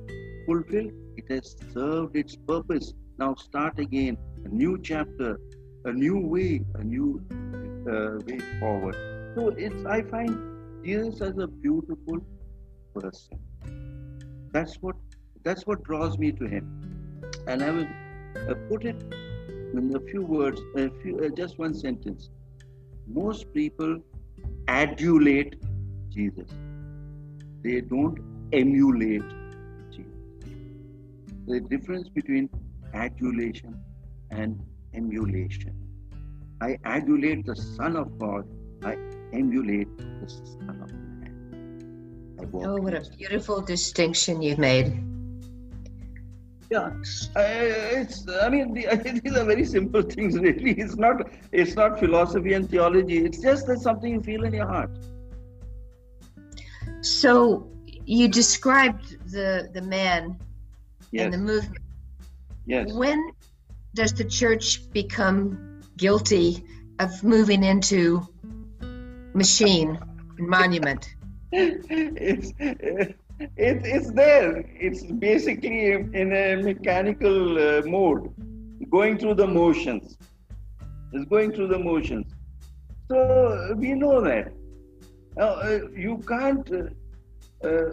Fulfilled, 0.47 0.93
it 1.17 1.25
has 1.31 1.57
served 1.73 2.17
its 2.17 2.37
purpose. 2.37 2.93
Now 3.19 3.35
start 3.35 3.79
again, 3.79 4.19
a 4.45 4.49
new 4.49 4.79
chapter, 4.83 5.41
a 5.87 5.93
new 5.93 6.19
way, 6.19 6.61
a 6.75 6.85
new 6.85 7.23
uh, 7.91 8.19
way 8.27 8.39
forward. 8.61 9.16
So 9.37 9.49
it's 9.49 9.85
I 9.85 10.01
find 10.01 10.83
Jesus 10.83 11.21
as 11.21 11.37
a 11.37 11.47
beautiful 11.47 12.21
person. 12.95 13.39
That's 14.51 14.77
what 14.77 14.97
that's 15.43 15.67
what 15.67 15.83
draws 15.85 16.17
me 16.19 16.33
to 16.33 16.47
him. 16.47 16.71
And 17.47 17.63
I 17.63 17.71
will 17.71 17.89
uh, 18.49 18.55
put 18.71 18.87
it 18.87 19.03
in 19.75 19.93
a 19.95 20.01
few 20.11 20.23
words, 20.23 20.63
a 20.75 20.89
few, 21.03 21.19
uh, 21.19 21.29
just 21.41 21.59
one 21.59 21.75
sentence. 21.75 22.31
Most 23.07 23.53
people 23.53 23.99
adulate 24.69 25.57
Jesus. 26.09 26.49
They 27.63 27.83
don't 27.83 28.19
emulate 28.55 29.29
Jesus. 29.91 30.49
The 31.47 31.61
difference 31.61 32.09
between 32.09 32.49
adulation 32.95 33.79
and 34.31 34.59
emulation. 34.95 35.75
I 36.63 36.79
adulate 36.87 37.45
the 37.45 37.55
Son 37.55 37.97
of 37.97 38.19
God, 38.19 38.49
I 38.83 38.97
emulate 39.33 39.97
the 39.99 40.29
Son 40.29 40.81
of 40.83 40.93
Man. 40.93 41.07
Oh, 42.55 42.77
what 42.77 42.95
a 42.95 43.03
beautiful 43.17 43.61
distinction 43.61 44.43
you've 44.43 44.59
made. 44.59 45.03
Yeah, 46.71 46.91
it's. 47.37 48.27
I 48.43 48.49
mean, 48.49 48.75
these 49.23 49.37
are 49.37 49.45
very 49.45 49.65
simple 49.65 50.03
things. 50.03 50.37
Really, 50.39 50.73
it's 50.73 50.97
not. 50.97 51.29
It's 51.53 51.77
not 51.77 51.99
philosophy 51.99 52.55
and 52.55 52.69
theology. 52.69 53.25
It's 53.25 53.41
just 53.41 53.67
that 53.69 53.79
something 53.79 54.15
you 54.15 54.23
feel 54.23 54.45
in 54.45 54.53
your 54.53 54.67
heart. 54.67 54.91
So 57.03 57.69
you 58.05 58.29
described 58.29 59.31
the 59.31 59.71
the 59.73 59.83
man 59.83 60.39
yes. 61.13 61.25
and 61.25 61.35
the 61.35 61.39
movement. 61.39 61.85
Yes. 62.67 62.93
When 62.93 63.31
does 63.95 64.13
the 64.13 64.25
church 64.25 64.91
become 64.91 65.81
guilty 65.97 66.65
of 66.99 67.23
moving 67.23 67.63
into 67.63 68.27
machine 69.37 69.99
monument? 70.39 71.15
it's 71.53 72.53
it, 72.59 73.17
it's 73.95 74.11
there. 74.13 74.65
It's 74.87 75.03
basically 75.05 75.93
in 75.93 76.33
a 76.33 76.57
mechanical 76.57 77.59
uh, 77.59 77.83
mode, 77.83 78.33
going 78.91 79.19
through 79.19 79.35
the 79.35 79.47
motions. 79.47 80.17
It's 81.13 81.29
going 81.29 81.53
through 81.53 81.69
the 81.69 81.79
motions. 81.79 82.33
So 83.09 83.75
we 83.77 83.93
know 83.93 84.21
that. 84.23 84.53
Uh, 85.39 85.81
you 85.95 86.19
can't. 86.27 86.69
Uh, 86.73 87.69
uh, 87.69 87.91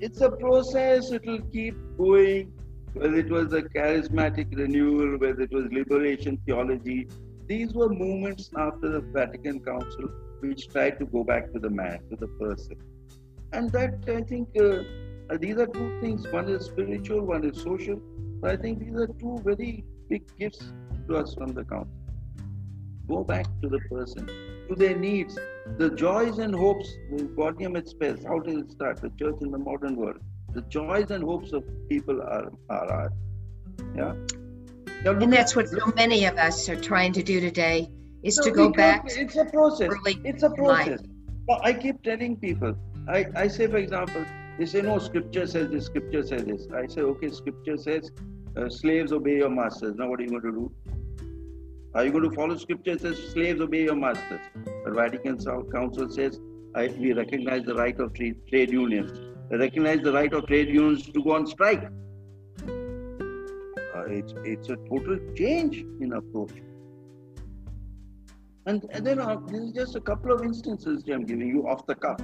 it's 0.00 0.20
a 0.20 0.30
process. 0.30 1.10
It 1.12 1.26
will 1.26 1.44
keep 1.52 1.76
going. 1.98 2.52
Whether 2.94 3.16
it 3.16 3.30
was 3.30 3.48
the 3.48 3.62
charismatic 3.62 4.56
renewal, 4.56 5.18
whether 5.18 5.42
it 5.42 5.52
was 5.52 5.64
liberation 5.70 6.38
theology, 6.46 7.08
these 7.48 7.74
were 7.74 7.88
movements 7.88 8.50
after 8.56 8.88
the 8.88 9.00
Vatican 9.00 9.60
Council 9.60 10.08
which 10.48 10.68
tried 10.68 10.98
to 10.98 11.06
go 11.06 11.24
back 11.24 11.52
to 11.52 11.58
the 11.58 11.70
man, 11.70 11.98
to 12.10 12.16
the 12.16 12.28
person. 12.42 12.76
And 13.52 13.70
that, 13.72 14.04
I 14.08 14.22
think, 14.22 14.48
uh, 14.58 14.82
uh, 15.30 15.38
these 15.38 15.56
are 15.56 15.66
two 15.66 16.00
things. 16.00 16.26
One 16.28 16.48
is 16.48 16.66
spiritual, 16.66 17.22
one 17.22 17.44
is 17.44 17.62
social. 17.62 18.00
So 18.40 18.50
I 18.50 18.56
think 18.56 18.80
these 18.80 18.94
are 18.94 19.06
two 19.06 19.40
very 19.44 19.84
big 20.08 20.22
gifts 20.38 20.64
to 21.08 21.16
us 21.16 21.34
from 21.34 21.54
the 21.54 21.64
council. 21.64 21.92
Go 23.08 23.22
back 23.22 23.46
to 23.62 23.68
the 23.68 23.80
person, 23.90 24.26
to 24.68 24.74
their 24.74 24.96
needs, 24.96 25.38
the 25.78 25.90
joys 25.90 26.38
and 26.38 26.54
hopes. 26.54 26.88
The 27.10 27.24
Gaudium 27.24 27.76
et 27.76 27.88
Spes, 27.88 28.24
how 28.24 28.38
does 28.38 28.56
it 28.56 28.70
start? 28.70 29.00
The 29.00 29.10
church 29.18 29.36
in 29.42 29.50
the 29.50 29.58
modern 29.58 29.96
world. 29.96 30.20
The 30.52 30.62
joys 30.62 31.10
and 31.10 31.22
hopes 31.22 31.52
of 31.52 31.64
people 31.88 32.20
are, 32.22 32.50
are 32.70 32.92
ours. 32.92 33.12
Yeah. 33.94 34.14
And 35.04 35.32
that's 35.32 35.54
what 35.54 35.68
so 35.68 35.92
many 35.96 36.24
of 36.24 36.36
us 36.38 36.68
are 36.68 36.80
trying 36.80 37.12
to 37.12 37.22
do 37.22 37.40
today 37.40 37.90
is 38.24 38.36
to 38.38 38.50
go 38.50 38.70
back. 38.70 39.04
It's 39.06 39.36
a 39.36 39.44
process. 39.44 39.92
It's 40.06 40.42
a 40.42 40.50
process. 40.50 41.00
I 41.62 41.72
keep 41.72 42.02
telling 42.02 42.36
people. 42.36 42.74
I, 43.06 43.26
I 43.36 43.48
say, 43.48 43.66
for 43.66 43.76
example, 43.76 44.24
they 44.58 44.66
say, 44.66 44.80
no, 44.80 44.98
scripture 44.98 45.46
says 45.46 45.70
this, 45.70 45.86
scripture 45.86 46.22
says 46.26 46.44
this. 46.44 46.66
I 46.74 46.86
say, 46.86 47.02
okay, 47.02 47.30
scripture 47.30 47.76
says 47.76 48.10
uh, 48.56 48.68
slaves 48.68 49.12
obey 49.12 49.36
your 49.36 49.50
masters. 49.50 49.94
Now, 49.96 50.08
what 50.08 50.20
are 50.20 50.22
you 50.22 50.30
going 50.30 50.42
to 50.42 50.52
do? 50.52 50.72
Are 51.94 52.04
you 52.04 52.10
going 52.10 52.28
to 52.28 52.34
follow 52.34 52.56
scripture 52.56 52.98
says 52.98 53.18
slaves 53.32 53.60
obey 53.60 53.84
your 53.84 53.94
masters? 53.94 54.40
The 54.84 54.90
Vatican 54.90 55.38
Council 55.70 56.08
says 56.10 56.40
I, 56.74 56.88
we 56.98 57.12
recognize 57.12 57.64
the 57.64 57.74
right 57.74 57.98
of 58.00 58.14
trade, 58.14 58.36
trade 58.48 58.70
unions. 58.70 59.12
Recognize 59.50 60.00
the 60.02 60.12
right 60.12 60.32
of 60.32 60.46
trade 60.46 60.68
unions 60.68 61.06
to 61.06 61.22
go 61.22 61.34
on 61.34 61.46
strike. 61.46 61.84
Uh, 62.64 64.04
it's, 64.06 64.34
it's 64.44 64.70
a 64.70 64.76
total 64.88 65.18
change 65.36 65.84
in 66.00 66.14
approach. 66.14 66.50
And, 68.66 68.86
and 68.90 69.06
then 69.06 69.18
uh, 69.18 69.36
this 69.46 69.60
is 69.60 69.72
just 69.72 69.96
a 69.96 70.00
couple 70.00 70.32
of 70.32 70.42
instances 70.42 71.04
I'm 71.12 71.24
giving 71.26 71.48
you 71.48 71.68
off 71.68 71.86
the 71.86 71.94
cuff. 71.94 72.18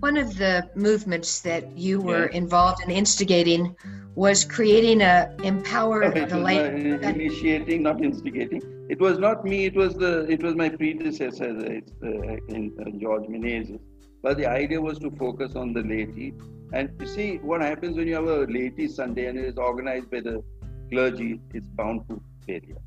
One 0.00 0.18
of 0.18 0.36
the 0.36 0.68
movements 0.74 1.40
that 1.40 1.76
you 1.76 2.00
were 2.00 2.26
involved 2.26 2.82
in 2.84 2.90
instigating 2.90 3.74
was 4.14 4.44
creating 4.44 5.00
a 5.00 5.34
empower 5.42 6.04
okay, 6.04 6.26
the 6.26 6.38
laity. 6.38 6.90
Initiating, 6.90 7.82
not 7.82 8.04
instigating. 8.04 8.62
It 8.88 9.00
was 9.00 9.18
not 9.18 9.44
me. 9.44 9.64
It 9.64 9.74
was 9.74 9.94
the 9.94 10.30
it 10.30 10.42
was 10.42 10.54
my 10.54 10.68
predecessor, 10.68 11.50
uh, 11.50 12.08
in, 12.54 12.72
uh, 12.80 12.90
George 12.98 13.24
Menezes. 13.24 13.80
But 14.22 14.36
the 14.36 14.46
idea 14.46 14.80
was 14.80 14.98
to 15.00 15.10
focus 15.10 15.56
on 15.56 15.72
the 15.72 15.82
laity. 15.82 16.34
And 16.72 16.90
you 17.00 17.06
see 17.06 17.36
what 17.38 17.62
happens 17.62 17.96
when 17.96 18.06
you 18.06 18.14
have 18.14 18.26
a 18.26 18.46
laity 18.46 18.88
Sunday 18.88 19.26
and 19.26 19.38
it 19.38 19.44
is 19.44 19.56
organized 19.56 20.10
by 20.10 20.20
the 20.20 20.42
clergy 20.90 21.40
is 21.54 21.66
bound 21.68 22.08
to 22.08 22.20
failure. 22.46 22.80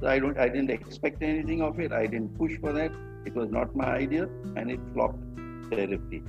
So 0.00 0.06
I 0.06 0.18
don't, 0.18 0.38
I 0.38 0.48
didn't 0.48 0.70
expect 0.70 1.22
anything 1.22 1.62
of 1.62 1.78
it. 1.78 1.92
I 1.92 2.06
didn't 2.06 2.36
push 2.38 2.56
for 2.58 2.72
that. 2.72 2.90
It 3.26 3.34
was 3.34 3.50
not 3.50 3.76
my 3.76 3.92
idea, 3.96 4.28
and 4.56 4.70
it 4.70 4.80
flopped 4.94 5.18
terribly. 5.70 6.22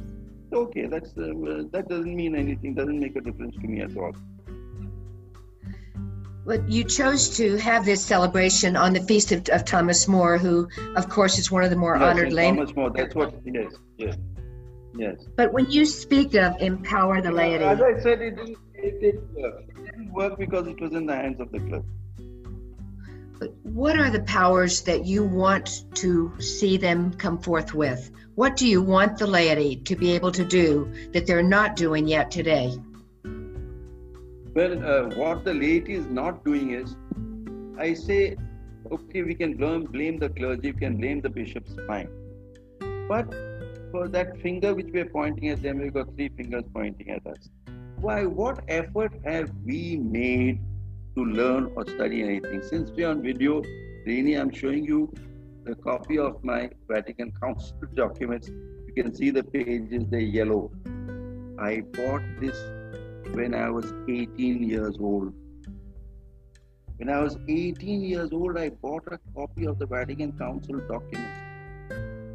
So 0.52 0.58
Okay, 0.64 0.88
that's 0.88 1.12
uh, 1.18 1.64
that 1.72 1.86
doesn't 1.88 2.16
mean 2.16 2.36
anything. 2.36 2.74
Doesn't 2.74 3.00
make 3.00 3.16
a 3.16 3.22
difference 3.22 3.56
to 3.56 3.68
me 3.68 3.82
at 3.82 3.96
all. 3.96 4.14
But 6.46 6.68
you 6.70 6.84
chose 6.84 7.30
to 7.38 7.56
have 7.58 7.86
this 7.86 8.04
celebration 8.04 8.76
on 8.76 8.94
the 8.94 9.02
feast 9.02 9.32
of, 9.32 9.48
of 9.50 9.64
Thomas 9.64 10.08
More, 10.08 10.38
who, 10.38 10.68
of 10.96 11.08
course, 11.08 11.38
is 11.38 11.52
one 11.52 11.64
of 11.64 11.70
the 11.70 11.76
more 11.76 11.96
yes, 11.96 12.04
honored 12.04 12.34
laymen. 12.34 12.66
Thomas 12.66 12.76
More. 12.76 12.90
That's 12.90 13.16
what. 13.16 13.34
Yes. 13.46 13.74
Yes. 13.98 14.18
Yes. 14.98 15.26
But 15.38 15.54
when 15.54 15.70
you 15.72 15.86
speak 15.86 16.34
of 16.36 16.60
empower 16.62 17.22
the 17.22 17.32
laity, 17.32 17.64
as 17.64 17.82
I 17.82 17.98
said, 18.00 18.22
it 18.22 18.36
didn't, 18.36 18.58
it 18.74 19.00
didn't 19.00 19.34
work. 19.34 19.71
Didn't 20.02 20.16
work 20.16 20.40
because 20.40 20.68
it 20.68 20.82
was 20.82 20.94
in 20.94 21.06
the 21.06 21.16
hands 21.16 21.40
of 21.40 21.52
the 21.52 21.60
clerk. 21.60 21.84
But 23.40 23.54
what 23.62 24.00
are 24.00 24.10
the 24.10 24.22
powers 24.22 24.82
that 24.82 25.06
you 25.06 25.24
want 25.24 25.84
to 25.96 26.34
see 26.42 26.78
them 26.78 27.14
come 27.14 27.38
forth 27.38 27.76
with? 27.76 28.10
What 28.34 28.56
do 28.56 28.68
you 28.68 28.82
want 28.82 29.20
the 29.20 29.28
laity 29.28 29.76
to 29.76 29.96
be 29.96 30.12
able 30.14 30.32
to 30.32 30.44
do 30.44 30.92
that 31.14 31.28
they're 31.28 31.44
not 31.44 31.76
doing 31.76 32.08
yet 32.08 32.32
today? 32.32 32.76
Well, 34.56 34.74
uh, 34.84 35.16
what 35.16 35.46
the 35.46 35.54
laity 35.54 35.94
is 35.94 36.08
not 36.08 36.44
doing 36.44 36.72
is, 36.72 36.96
I 37.78 37.94
say, 37.94 38.38
okay, 38.92 39.22
we 39.22 39.36
can 39.36 39.56
blame, 39.56 39.84
blame 39.86 40.18
the 40.18 40.30
clergy, 40.30 40.72
we 40.72 40.80
can 40.80 40.98
blame 40.98 41.22
the 41.22 41.30
bishops, 41.30 41.76
fine. 41.86 42.10
But 43.08 43.32
for 43.92 44.08
that 44.08 44.42
finger 44.42 44.74
which 44.74 44.88
we 44.92 45.02
are 45.02 45.10
pointing 45.10 45.50
at 45.50 45.62
them, 45.62 45.78
we've 45.78 45.94
got 45.94 46.16
three 46.16 46.30
fingers 46.30 46.64
pointing 46.74 47.12
at 47.12 47.28
us. 47.28 47.50
Why, 48.02 48.26
what 48.26 48.64
effort 48.68 49.14
have 49.26 49.52
we 49.64 49.96
made 49.96 50.60
to 51.16 51.24
learn 51.24 51.72
or 51.76 51.86
study 51.88 52.24
anything? 52.24 52.64
Since 52.64 52.90
we're 52.90 53.08
on 53.08 53.22
video, 53.22 53.62
Rene, 54.08 54.34
I'm 54.34 54.50
showing 54.50 54.86
you 54.86 55.14
the 55.66 55.76
copy 55.76 56.18
of 56.18 56.44
my 56.44 56.72
Vatican 56.88 57.32
Council 57.40 57.78
documents. 57.94 58.48
You 58.48 58.94
can 58.96 59.14
see 59.14 59.30
the 59.30 59.44
pages, 59.44 60.06
they're 60.10 60.20
yellow. 60.20 60.72
I 61.60 61.82
bought 61.94 62.24
this 62.40 62.58
when 63.36 63.54
I 63.54 63.70
was 63.70 63.94
18 64.10 64.64
years 64.64 64.98
old. 65.00 65.32
When 66.98 67.08
I 67.08 67.22
was 67.22 67.38
18 67.48 68.02
years 68.02 68.34
old, 68.34 68.58
I 68.58 68.70
bought 68.70 69.04
a 69.12 69.20
copy 69.36 69.68
of 69.68 69.78
the 69.78 69.86
Vatican 69.86 70.32
Council 70.40 70.80
documents. 70.90 71.40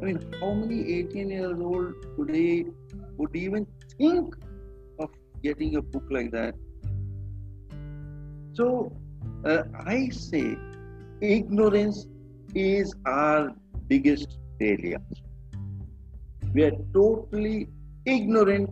I 0.01 0.05
mean, 0.05 0.33
how 0.39 0.53
many 0.53 0.93
18 0.99 1.29
years 1.29 1.59
old 1.59 1.93
today 2.15 2.67
would 3.17 3.35
even 3.35 3.67
think 3.97 4.33
getting 5.43 5.75
a 5.75 5.81
book 5.81 6.05
like 6.09 6.31
that? 6.31 6.55
So 8.53 8.91
uh, 9.45 9.63
I 9.85 10.09
say 10.09 10.57
ignorance 11.21 12.07
is 12.55 12.93
our 13.05 13.53
biggest 13.87 14.39
failure. 14.59 15.01
We 16.53 16.63
are 16.63 16.77
totally 16.93 17.67
ignorant 18.05 18.69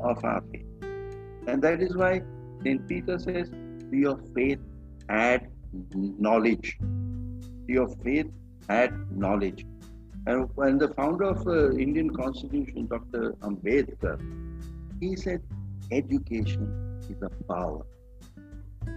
of 0.00 0.24
our 0.24 0.42
faith. 0.52 0.66
And 1.46 1.62
that 1.62 1.82
is 1.82 1.96
why 1.96 2.22
St. 2.64 2.86
Peter 2.88 3.18
says, 3.18 3.50
to 3.50 3.96
your 3.96 4.18
faith 4.34 4.58
add 5.08 5.48
knowledge. 5.94 6.78
To 6.80 7.72
your 7.72 7.88
faith 8.02 8.26
add 8.68 8.92
knowledge. 9.10 9.66
And 10.26 10.48
when 10.56 10.78
the 10.78 10.88
founder 10.88 11.24
of 11.24 11.46
uh, 11.46 11.70
Indian 11.76 12.10
Constitution, 12.10 12.86
Dr. 12.88 13.32
Ambedkar, 13.42 14.18
he 15.00 15.14
said 15.14 15.40
education 15.90 17.00
is 17.08 17.22
a 17.22 17.30
power. 17.44 17.84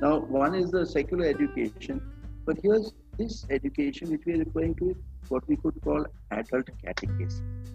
Now, 0.02 0.19
one 0.19 0.56
is 0.56 0.71
the 0.71 0.86
secular 0.86 1.25
education, 1.25 2.02
but 2.45 2.58
here's 2.63 2.93
this 3.17 3.45
education 3.49 4.12
which 4.12 4.21
we 4.25 4.34
are 4.34 4.38
referring 4.38 4.75
to 4.75 4.91
is 4.91 4.97
what 5.30 5.47
we 5.47 5.58
could 5.58 5.80
call 5.82 6.06
adult 6.32 6.69
catechism. 6.84 7.65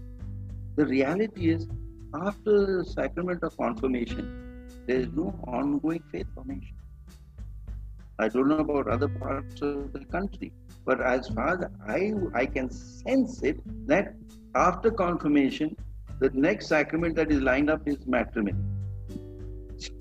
The 0.77 0.87
reality 0.87 1.51
is, 1.51 1.69
after 2.15 2.79
the 2.79 2.85
sacrament 2.85 3.43
of 3.43 3.57
confirmation, 3.57 4.69
there 4.87 5.01
is 5.01 5.09
no 5.13 5.39
ongoing 5.47 6.03
faith 6.11 6.27
formation. 6.35 6.77
I 8.19 8.29
don't 8.29 8.49
know 8.49 8.59
about 8.59 8.89
other 8.89 9.09
parts 9.09 9.61
of 9.61 9.93
the 9.93 10.05
country, 10.05 10.53
but 10.85 11.01
as 11.01 11.29
far 11.29 11.65
as 11.65 11.71
I, 11.87 12.13
I 12.35 12.47
can 12.47 12.71
sense 12.71 13.43
it, 13.43 13.61
that 13.89 14.15
after 14.55 14.91
confirmation, 14.91 15.77
the 16.21 16.31
next 16.31 16.69
sacrament 16.69 17.17
that 17.17 17.33
is 17.33 17.41
lined 17.41 17.71
up 17.71 17.87
is 17.89 18.07
matrimony. 18.07 18.57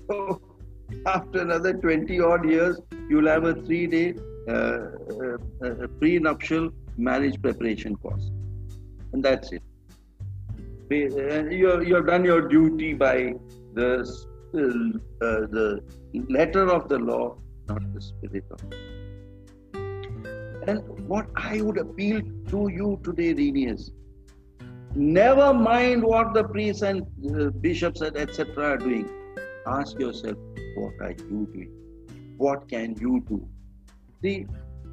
So, 0.08 0.40
after 1.06 1.40
another 1.40 1.72
20 1.72 2.20
odd 2.20 2.48
years, 2.48 2.80
you'll 3.08 3.26
have 3.28 3.44
a 3.44 3.54
three 3.54 3.86
day 3.86 4.14
uh, 4.46 4.52
uh, 4.52 5.36
uh, 5.64 5.86
prenuptial 5.98 6.70
marriage 6.96 7.40
preparation 7.40 7.96
course. 7.96 8.30
And 9.12 9.24
that's 9.24 9.52
it. 9.52 9.62
Uh, 10.92 11.48
you, 11.48 11.82
you 11.82 11.94
have 11.94 12.06
done 12.06 12.24
your 12.24 12.46
duty 12.46 12.92
by 12.92 13.34
the, 13.72 14.00
uh, 14.54 14.60
the 15.20 15.80
letter 16.28 16.70
of 16.70 16.88
the 16.88 16.98
law, 16.98 17.36
not 17.68 17.82
the 17.94 18.00
spirit 18.00 18.44
of 18.50 18.60
it. 18.70 18.78
And 20.68 21.08
what 21.08 21.26
I 21.36 21.60
would 21.62 21.78
appeal 21.78 22.20
to 22.48 22.68
you 22.68 23.00
today, 23.02 23.32
Rene, 23.32 23.70
is 23.70 23.92
never 24.94 25.52
mind 25.52 26.02
what 26.02 26.34
the 26.34 26.44
priests 26.44 26.82
and 26.82 27.02
uh, 27.34 27.50
bishops 27.60 28.00
and 28.02 28.16
etc. 28.16 28.72
are 28.72 28.76
doing. 28.76 29.08
Ask 29.66 29.98
yourself, 29.98 30.36
what 30.76 30.94
are 31.00 31.12
you 31.12 31.48
doing? 31.52 31.72
what 32.36 32.68
can 32.68 32.96
you 33.00 33.24
do? 33.28 33.46
See, 34.22 34.46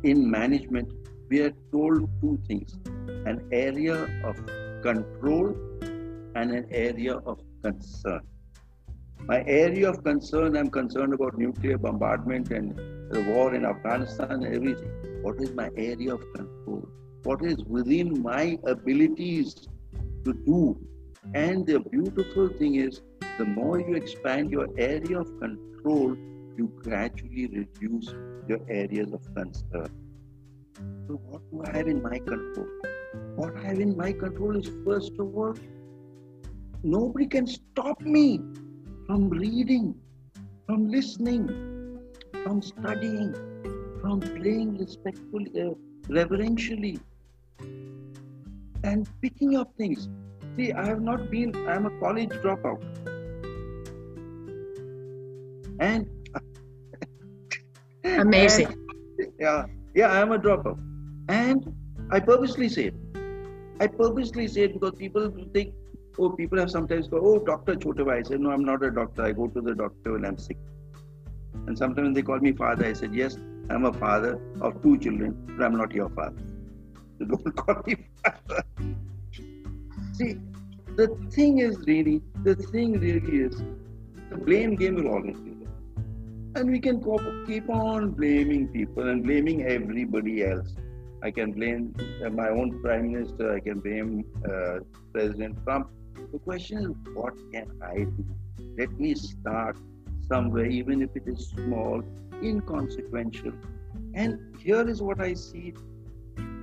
in 0.03 0.29
management, 0.29 0.91
we 1.29 1.41
are 1.41 1.53
told 1.71 2.10
two 2.21 2.39
things 2.47 2.77
an 3.25 3.47
area 3.51 3.95
of 4.23 4.36
control 4.81 5.55
and 6.36 6.51
an 6.51 6.65
area 6.71 7.15
of 7.15 7.39
concern. 7.63 8.21
My 9.25 9.43
area 9.45 9.89
of 9.89 10.03
concern, 10.03 10.57
I'm 10.57 10.69
concerned 10.69 11.13
about 11.13 11.38
nuclear 11.38 11.77
bombardment 11.77 12.51
and 12.51 12.75
the 13.12 13.21
war 13.29 13.53
in 13.53 13.65
Afghanistan 13.65 14.31
and 14.31 14.55
everything. 14.55 14.91
What 15.21 15.39
is 15.41 15.51
my 15.51 15.69
area 15.77 16.15
of 16.15 16.21
control? 16.34 16.88
What 17.23 17.43
is 17.45 17.63
within 17.65 18.21
my 18.23 18.57
abilities 18.65 19.67
to 20.25 20.34
do? 20.34 20.77
And 21.36 21.67
the 21.67 21.79
beautiful 21.79 22.49
thing 22.49 22.75
is, 22.75 23.01
the 23.37 23.45
more 23.45 23.79
you 23.79 23.95
expand 23.95 24.51
your 24.51 24.67
area 24.77 25.19
of 25.19 25.27
control, 25.39 26.15
you 26.57 26.71
gradually 26.83 27.47
reduce 27.47 28.13
your 28.47 28.59
areas 28.67 29.13
of 29.13 29.21
concern. 29.35 29.89
So, 31.07 31.19
what 31.29 31.41
do 31.51 31.63
I 31.65 31.77
have 31.77 31.87
in 31.87 32.01
my 32.01 32.19
control? 32.19 32.67
What 33.35 33.57
I 33.57 33.63
have 33.63 33.79
in 33.79 33.95
my 33.97 34.11
control 34.11 34.57
is 34.57 34.69
first 34.85 35.13
of 35.19 35.35
all, 35.35 35.55
nobody 36.83 37.27
can 37.27 37.47
stop 37.47 38.01
me 38.01 38.39
from 39.07 39.29
reading, 39.29 39.95
from 40.67 40.89
listening, 40.89 41.47
from 42.43 42.61
studying, 42.61 43.33
from 44.01 44.19
playing 44.19 44.77
respectfully, 44.77 45.51
uh, 45.61 45.71
reverentially, 46.09 46.99
and 48.83 49.07
picking 49.21 49.55
up 49.55 49.73
things. 49.77 50.09
See, 50.57 50.73
I 50.73 50.85
have 50.85 51.01
not 51.01 51.29
been, 51.29 51.55
I 51.67 51.75
am 51.75 51.85
a 51.85 51.99
college 51.99 52.29
dropout. 52.29 52.81
And 55.81 56.07
amazing. 58.05 58.67
And, 58.67 59.33
yeah, 59.39 59.65
yeah, 59.95 60.11
I 60.11 60.19
am 60.21 60.31
a 60.31 60.39
dropout. 60.39 60.79
And 61.27 61.75
I 62.11 62.19
purposely 62.19 62.69
say 62.69 62.85
it. 62.91 62.95
I 63.79 63.87
purposely 63.87 64.47
say 64.47 64.61
it 64.65 64.73
because 64.73 64.93
people 64.97 65.31
think, 65.53 65.73
oh, 66.19 66.29
people 66.29 66.59
have 66.59 66.69
sometimes 66.69 67.07
go, 67.07 67.19
oh, 67.19 67.39
Dr. 67.39 67.75
Chhotebhai. 67.75 68.19
I 68.19 68.21
said, 68.21 68.41
no, 68.41 68.51
I'm 68.51 68.63
not 68.63 68.83
a 68.83 68.91
doctor. 68.91 69.23
I 69.23 69.31
go 69.31 69.47
to 69.47 69.59
the 69.59 69.73
doctor 69.73 70.13
when 70.13 70.25
I'm 70.25 70.37
sick. 70.37 70.57
And 71.67 71.77
sometimes 71.77 72.15
they 72.15 72.21
call 72.21 72.39
me 72.39 72.51
father. 72.51 72.85
I 72.85 72.93
said, 72.93 73.15
yes, 73.15 73.37
I'm 73.69 73.85
a 73.85 73.93
father 73.93 74.39
of 74.61 74.81
two 74.83 74.97
children, 74.99 75.35
but 75.57 75.65
I'm 75.65 75.77
not 75.77 75.93
your 75.93 76.09
father. 76.09 76.43
So 77.17 77.25
don't 77.31 77.55
call 77.55 77.81
me 77.87 77.95
father. 78.23 78.63
See, 80.13 80.37
the 80.95 81.07
thing 81.31 81.57
is 81.59 81.79
really, 81.87 82.21
the 82.43 82.55
thing 82.55 82.99
really 82.99 83.45
is, 83.45 83.63
the 84.29 84.37
blame 84.37 84.75
game 84.75 84.95
will 84.95 85.07
always 85.07 85.39
be. 85.39 85.50
And 86.53 86.69
we 86.69 86.79
can 86.79 87.01
keep 87.47 87.69
on 87.69 88.11
blaming 88.11 88.67
people 88.67 89.07
and 89.07 89.23
blaming 89.23 89.63
everybody 89.65 90.43
else. 90.43 90.75
I 91.23 91.31
can 91.31 91.53
blame 91.53 91.95
my 92.31 92.49
own 92.49 92.81
prime 92.81 93.13
minister, 93.13 93.53
I 93.55 93.59
can 93.61 93.79
blame 93.79 94.25
uh, 94.45 94.79
President 95.13 95.57
Trump. 95.63 95.89
The 96.33 96.39
question 96.39 96.79
is, 96.79 97.13
what 97.15 97.33
can 97.53 97.71
I 97.81 97.99
do? 98.03 98.25
Let 98.77 98.91
me 98.99 99.15
start 99.15 99.77
somewhere, 100.27 100.65
even 100.65 101.01
if 101.01 101.15
it 101.15 101.23
is 101.25 101.47
small, 101.47 102.03
inconsequential. 102.43 103.53
And 104.13 104.55
here 104.59 104.87
is 104.87 105.01
what 105.01 105.21
I 105.21 105.35
see 105.35 105.73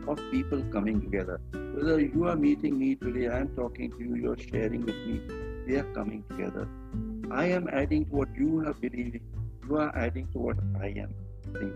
of 0.07 0.19
people 0.31 0.63
coming 0.73 1.01
together. 1.01 1.41
Whether 1.53 2.01
you 2.01 2.27
are 2.29 2.37
meeting 2.37 2.79
me 2.79 2.95
today, 2.95 3.29
I 3.29 3.41
am 3.41 3.49
talking 3.57 3.91
to 3.93 3.99
you, 3.99 4.17
you're 4.17 4.39
sharing 4.39 4.85
with 4.85 4.97
me, 5.07 5.21
they 5.67 5.77
are 5.77 5.93
coming 5.95 6.25
together. 6.29 6.69
I 7.31 7.47
am 7.47 7.69
adding 7.69 8.07
to 8.07 8.11
what 8.11 8.29
you 8.37 8.67
are 8.67 8.75
believing, 8.75 9.21
you 9.69 9.79
are 9.79 9.97
adding 9.97 10.29
to 10.33 10.39
what 10.39 10.57
I 10.81 10.89
am 11.05 11.15
thinking. 11.45 11.73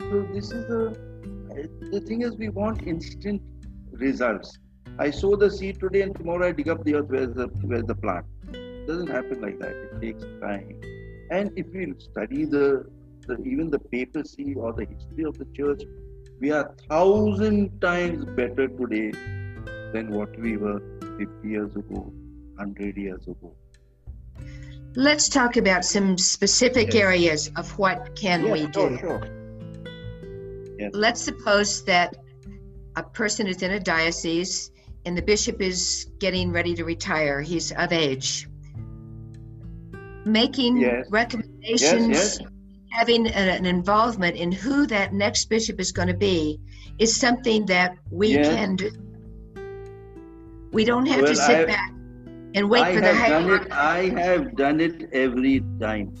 So 0.00 0.22
this 0.32 0.50
is 0.52 0.66
the 0.66 0.96
the 1.92 2.00
thing 2.00 2.22
is 2.22 2.36
we 2.36 2.48
want 2.48 2.86
instant 2.86 3.42
results. 3.92 4.58
I 4.98 5.10
sow 5.10 5.36
the 5.36 5.50
seed 5.50 5.80
today 5.80 6.02
and 6.02 6.14
tomorrow 6.14 6.48
I 6.48 6.52
dig 6.52 6.68
up 6.68 6.84
the 6.84 6.94
earth 6.96 7.08
where's 7.08 7.34
the 7.34 7.48
where's 7.72 7.84
the 7.84 7.94
plant. 7.94 8.26
It 8.52 8.86
doesn't 8.86 9.08
happen 9.08 9.40
like 9.40 9.58
that. 9.60 9.72
It 9.72 10.00
takes 10.00 10.24
time. 10.40 10.80
And 11.30 11.52
if 11.56 11.66
we 11.72 11.92
study 11.98 12.44
the, 12.44 12.86
the 13.26 13.36
even 13.44 13.70
the 13.70 13.78
papacy 13.78 14.54
or 14.54 14.72
the 14.72 14.86
history 14.86 15.24
of 15.24 15.38
the 15.38 15.46
church, 15.56 15.82
we 16.40 16.50
are 16.50 16.74
thousand 16.88 17.80
times 17.80 18.24
better 18.24 18.68
today 18.68 19.12
than 19.92 20.10
what 20.10 20.38
we 20.38 20.56
were 20.56 20.80
50 21.18 21.48
years 21.48 21.76
ago, 21.76 22.12
100 22.56 22.96
years 22.96 23.26
ago. 23.26 23.54
Let's 24.96 25.28
talk 25.28 25.56
about 25.56 25.84
some 25.84 26.18
specific 26.18 26.92
yes. 26.92 27.02
areas 27.02 27.50
of 27.56 27.78
what 27.78 28.16
can 28.16 28.46
yes, 28.46 28.52
we 28.52 28.66
do. 28.66 28.72
Sure, 28.72 28.98
sure. 28.98 30.74
Yes. 30.78 30.90
Let's 30.94 31.22
suppose 31.22 31.84
that 31.84 32.16
a 32.96 33.02
person 33.02 33.46
is 33.46 33.62
in 33.62 33.70
a 33.72 33.80
diocese 33.80 34.70
and 35.06 35.16
the 35.16 35.22
bishop 35.22 35.60
is 35.60 36.10
getting 36.18 36.50
ready 36.50 36.74
to 36.74 36.84
retire. 36.84 37.40
He's 37.40 37.72
of 37.72 37.92
age 37.92 38.48
making 40.24 41.04
recommendations, 41.08 42.40
having 42.92 43.26
an 43.28 43.66
involvement 43.66 44.36
in 44.36 44.52
who 44.52 44.86
that 44.86 45.12
next 45.12 45.48
bishop 45.48 45.80
is 45.80 45.92
going 45.92 46.08
to 46.08 46.14
be, 46.14 46.60
is 46.98 47.14
something 47.14 47.66
that 47.66 47.96
we 48.10 48.34
can 48.34 48.76
do. 48.76 48.90
We 50.72 50.84
don't 50.84 51.06
have 51.06 51.22
well, 51.22 51.32
to 51.32 51.36
sit 51.36 51.60
I, 51.60 51.64
back 51.64 51.92
and 52.54 52.70
wait 52.70 52.82
I 52.82 52.94
for 52.94 53.00
the 53.00 53.12
done 53.12 53.50
it, 53.50 53.72
I 53.72 54.08
have 54.20 54.56
done 54.56 54.80
it 54.80 55.08
every 55.12 55.62
time. 55.80 56.14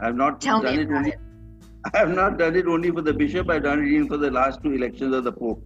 I've 0.00 0.16
not 0.16 0.40
Tell 0.40 0.60
done 0.60 0.78
it 0.78 0.90
only. 0.90 1.10
It. 1.10 1.18
I 1.94 1.98
have 1.98 2.14
not 2.14 2.38
done 2.38 2.56
it 2.56 2.66
only 2.66 2.90
for 2.90 3.02
the 3.02 3.14
bishop. 3.14 3.48
I've 3.48 3.62
done 3.62 3.82
it 3.82 3.88
even 3.88 4.08
for 4.08 4.16
the 4.16 4.30
last 4.30 4.62
two 4.62 4.72
elections 4.72 5.14
of 5.14 5.24
the 5.24 5.32
pope. 5.32 5.64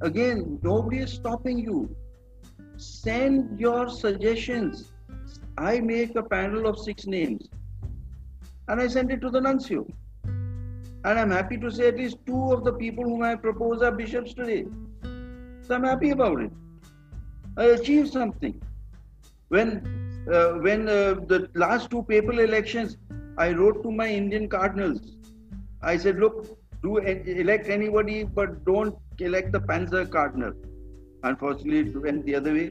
Again, 0.00 0.60
nobody 0.62 0.98
is 0.98 1.12
stopping 1.12 1.58
you. 1.58 1.94
Send 2.76 3.58
your 3.58 3.88
suggestions 3.88 4.92
I 5.58 5.80
make 5.80 6.14
a 6.14 6.22
panel 6.22 6.68
of 6.68 6.78
six 6.78 7.06
names 7.06 7.48
and 8.68 8.80
I 8.80 8.86
send 8.86 9.10
it 9.10 9.20
to 9.22 9.30
the 9.30 9.40
nuncio. 9.40 9.86
And 10.24 11.18
I'm 11.18 11.32
happy 11.32 11.56
to 11.58 11.70
say 11.70 11.88
at 11.88 11.96
least 11.96 12.18
two 12.26 12.52
of 12.52 12.62
the 12.62 12.72
people 12.72 13.02
whom 13.02 13.22
I 13.22 13.34
propose 13.34 13.82
are 13.82 13.90
bishops 13.90 14.34
today. 14.34 14.66
So 15.62 15.74
I'm 15.74 15.82
happy 15.82 16.10
about 16.10 16.40
it. 16.42 16.52
I 17.58 17.64
achieved 17.76 18.12
something. 18.12 18.60
When 19.48 19.70
uh, 20.32 20.50
when 20.66 20.88
uh, 20.88 21.14
the 21.32 21.50
last 21.54 21.90
two 21.90 22.02
papal 22.04 22.38
elections, 22.38 22.96
I 23.36 23.52
wrote 23.52 23.82
to 23.82 23.90
my 23.90 24.08
Indian 24.08 24.48
cardinals. 24.48 25.00
I 25.82 25.96
said, 25.96 26.18
look, 26.18 26.58
do 26.82 26.98
elect 26.98 27.68
anybody, 27.68 28.24
but 28.24 28.64
don't 28.64 28.96
elect 29.18 29.52
the 29.52 29.60
Panzer 29.60 30.08
cardinal. 30.08 30.52
Unfortunately, 31.24 31.80
it 31.90 32.00
went 32.00 32.24
the 32.26 32.36
other 32.36 32.52
way. 32.52 32.70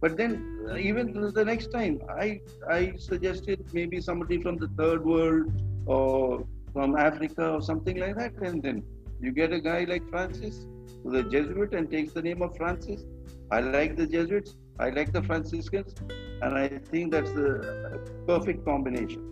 But 0.00 0.16
then, 0.16 0.32
uh, 0.68 0.76
even 0.76 1.12
the 1.40 1.44
next 1.44 1.68
time, 1.78 2.00
I 2.08 2.40
I 2.68 2.94
suggested 2.96 3.64
maybe 3.72 4.00
somebody 4.00 4.42
from 4.42 4.56
the 4.56 4.68
third 4.80 5.04
world 5.04 5.52
or 5.86 6.44
from 6.72 6.96
Africa 6.96 7.50
or 7.52 7.62
something 7.70 7.98
like 8.04 8.16
that, 8.16 8.34
and 8.50 8.62
then 8.62 8.82
you 9.20 9.30
get 9.30 9.52
a 9.52 9.60
guy 9.60 9.80
like 9.84 10.08
Francis, 10.10 10.66
the 11.04 11.22
Jesuit, 11.22 11.72
and 11.72 11.88
takes 11.88 12.12
the 12.12 12.22
name 12.30 12.42
of 12.42 12.56
Francis. 12.56 13.04
I 13.52 13.60
like 13.60 13.96
the 13.96 14.06
Jesuits. 14.06 14.56
I 14.80 14.88
like 14.88 15.12
the 15.12 15.22
Franciscans, 15.22 15.94
and 16.40 16.54
I 16.58 16.68
think 16.90 17.12
that's 17.12 17.30
the 17.32 18.00
perfect 18.26 18.64
combination. 18.64 19.22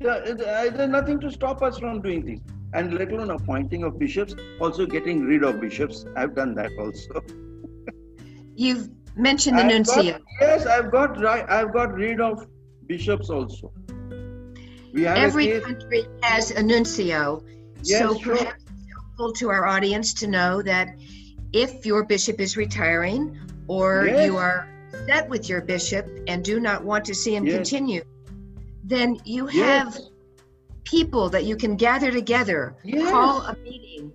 Yeah, 0.00 0.32
there's 0.32 0.88
nothing 0.88 1.20
to 1.20 1.30
stop 1.30 1.62
us 1.62 1.78
from 1.78 2.00
doing 2.00 2.22
things, 2.24 2.40
and 2.72 2.94
let 2.94 3.12
alone 3.12 3.30
appointing 3.30 3.84
of 3.84 3.98
bishops. 3.98 4.34
Also, 4.58 4.86
getting 4.86 5.24
rid 5.26 5.44
of 5.44 5.60
bishops. 5.60 6.06
I've 6.16 6.34
done 6.34 6.54
that 6.54 6.72
also. 6.78 7.22
You've 8.56 8.88
mentioned 9.16 9.58
the 9.58 9.64
nuncio. 9.64 10.18
Yes, 10.40 10.66
I've 10.66 10.90
got 10.90 11.20
right. 11.20 11.44
I've 11.48 11.72
got 11.74 11.92
rid 11.92 12.22
of 12.22 12.46
bishops 12.86 13.28
also. 13.28 13.70
We 14.94 15.02
have 15.02 15.18
Every 15.18 15.60
country 15.60 16.06
has 16.22 16.52
a 16.52 16.62
nuncio, 16.62 17.42
yes, 17.82 18.00
so 18.00 18.18
sure. 18.18 18.36
perhaps 18.36 18.62
it's 18.62 18.92
helpful 18.96 19.32
to 19.34 19.50
our 19.50 19.66
audience 19.66 20.14
to 20.14 20.26
know 20.26 20.62
that 20.62 20.96
if 21.54 21.86
your 21.86 22.04
bishop 22.04 22.40
is 22.40 22.56
retiring 22.56 23.38
or 23.68 24.06
yes. 24.06 24.26
you 24.26 24.36
are 24.36 24.68
set 25.06 25.28
with 25.28 25.48
your 25.48 25.62
bishop 25.62 26.06
and 26.26 26.44
do 26.44 26.60
not 26.60 26.84
want 26.84 27.04
to 27.04 27.14
see 27.14 27.34
him 27.34 27.46
yes. 27.46 27.54
continue, 27.54 28.02
then 28.82 29.18
you 29.24 29.46
have 29.46 29.96
people 30.82 31.30
that 31.30 31.44
you 31.44 31.56
can 31.56 31.76
gather 31.76 32.10
together, 32.10 32.76
call 33.04 33.42
a 33.42 33.56
meeting, 33.62 34.12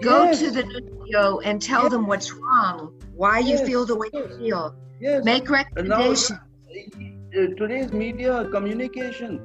go 0.00 0.32
to 0.32 0.50
the 0.50 0.62
nuncio 0.62 1.40
and 1.40 1.60
tell 1.60 1.88
them 1.88 2.06
what's 2.06 2.32
wrong 2.32 2.94
why 3.18 3.40
yes, 3.40 3.60
you 3.60 3.66
feel 3.66 3.84
the 3.84 3.96
way 3.96 4.08
yes, 4.12 4.26
you 4.30 4.38
feel. 4.38 4.74
Yes. 5.00 5.24
Make 5.24 5.50
recommendations. 5.50 6.30
Now, 6.30 7.42
uh, 7.42 7.46
today's 7.56 7.92
media 7.92 8.48
communication. 8.50 9.40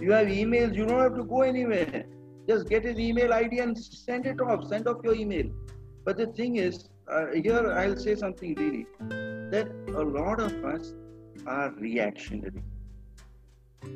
You 0.00 0.12
have 0.12 0.26
emails. 0.26 0.76
You 0.76 0.84
don't 0.84 1.00
have 1.00 1.14
to 1.14 1.24
go 1.24 1.40
anywhere. 1.40 2.04
Just 2.46 2.68
get 2.68 2.84
his 2.84 2.98
email 2.98 3.32
ID 3.32 3.60
and 3.60 3.78
send 3.78 4.26
it 4.26 4.42
off. 4.42 4.68
Send 4.68 4.86
off 4.86 4.98
your 5.02 5.14
email. 5.14 5.46
But 6.04 6.18
the 6.18 6.26
thing 6.26 6.56
is, 6.56 6.88
uh, 7.08 7.26
here 7.34 7.72
I'll 7.72 7.96
say 7.96 8.14
something 8.14 8.54
really 8.54 8.86
that 9.50 9.68
a 9.88 10.02
lot 10.02 10.40
of 10.40 10.52
us 10.64 10.94
are 11.46 11.70
reactionary. 11.78 12.62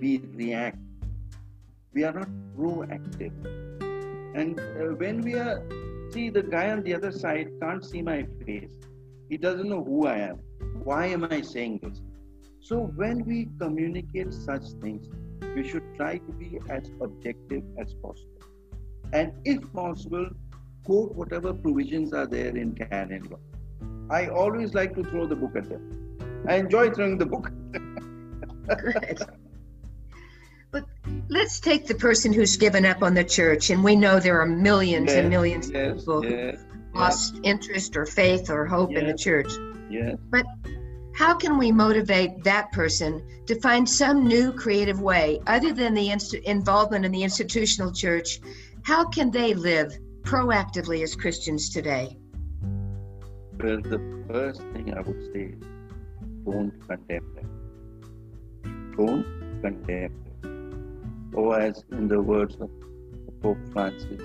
we 0.01 0.19
react. 0.35 0.79
We 1.95 2.05
are 2.05 2.13
not 2.13 2.29
proactive. 2.57 3.33
And 4.35 4.61
uh, 4.61 4.95
when 5.03 5.23
we 5.23 5.35
are, 5.35 5.63
see, 6.11 6.29
the 6.31 6.43
guy 6.43 6.71
on 6.71 6.83
the 6.83 6.95
other 6.95 7.11
side 7.11 7.49
can't 7.61 7.85
see 7.85 8.03
my 8.03 8.27
face. 8.45 8.73
He 9.29 9.37
doesn't 9.37 9.69
know 9.69 9.83
who 9.83 10.07
I 10.07 10.19
am. 10.19 10.37
Why 10.85 11.07
am 11.07 11.25
I 11.31 11.41
saying 11.41 11.81
this? 11.83 12.03
So 12.61 12.93
when 12.97 13.25
we 13.25 13.49
communicate 13.59 14.33
such 14.33 14.67
things, 14.83 15.09
we 15.55 15.67
should 15.69 15.95
try 15.97 16.19
to 16.19 16.33
be 16.33 16.59
as 16.69 16.91
objective 17.01 17.63
as 17.79 17.95
possible. 17.95 18.43
And 19.13 19.33
if 19.45 19.61
possible, 19.73 20.29
quote 20.89 21.15
whatever 21.15 21.53
provisions 21.53 22.15
are 22.15 22.27
there 22.27 22.57
in 22.57 22.75
canon 22.75 23.25
law. 23.31 23.39
I 24.11 24.29
always 24.29 24.73
like 24.73 24.95
to 24.95 25.05
throw 25.05 25.27
the 25.27 25.37
book 25.37 25.55
at 25.55 25.69
them. 25.69 25.83
I 26.49 26.55
enjoy 26.57 26.91
throwing 26.91 27.19
the 27.19 27.27
book. 27.27 27.51
Good. 28.69 29.19
But 30.71 30.85
let's 31.29 31.61
take 31.61 31.87
the 31.87 31.95
person 31.95 32.33
who's 32.33 32.57
given 32.57 32.87
up 32.87 33.03
on 33.03 33.13
the 33.15 33.25
church, 33.25 33.69
and 33.71 33.85
we 33.85 33.97
know 33.97 34.19
there 34.19 34.41
are 34.41 34.47
millions 34.47 35.11
Yes, 35.11 35.19
and 35.19 35.29
millions 35.29 35.71
yes, 35.71 35.91
of 35.91 35.99
people 35.99 36.23
who 36.23 36.29
yes, 36.29 36.65
lost 36.95 37.41
interest 37.43 37.97
or 37.97 38.07
faith 38.07 38.49
or 38.51 38.65
hope 38.67 38.93
in 38.93 39.07
the 39.07 39.15
church. 39.15 39.51
yes. 39.91 40.17
But 40.31 40.47
how 41.15 41.35
can 41.35 41.59
we 41.59 41.71
motivate 41.73 42.45
that 42.45 42.73
person 42.73 43.23
to 43.47 43.61
find 43.61 43.89
some 43.89 44.27
new 44.27 44.53
creative 44.53 45.01
way 45.03 45.41
other 45.47 45.73
than 45.73 45.93
the 45.95 46.11
inst- 46.11 46.35
involvement 46.35 47.05
in 47.05 47.13
the 47.13 47.25
institutional 47.25 47.93
church? 47.93 48.41
How 48.85 49.05
can 49.05 49.31
they 49.31 49.53
live 49.55 49.93
proactively 50.29 51.03
as 51.03 51.17
Christians 51.17 51.71
today? 51.71 52.19
Well, 53.59 53.81
the 53.81 54.25
first 54.29 54.61
thing 54.75 54.93
I 54.95 55.01
would 55.01 55.33
say 55.33 55.55
is 55.55 55.63
don't 56.45 56.73
condemn 56.87 57.35
them. 57.35 58.95
Don't 58.97 59.25
condemn 59.63 60.13
them. 60.43 61.31
Or, 61.35 61.59
as 61.59 61.83
in 61.93 62.09
the 62.09 62.21
words 62.21 62.57
of 62.61 62.71
Pope 63.41 63.59
Francis, 63.73 64.21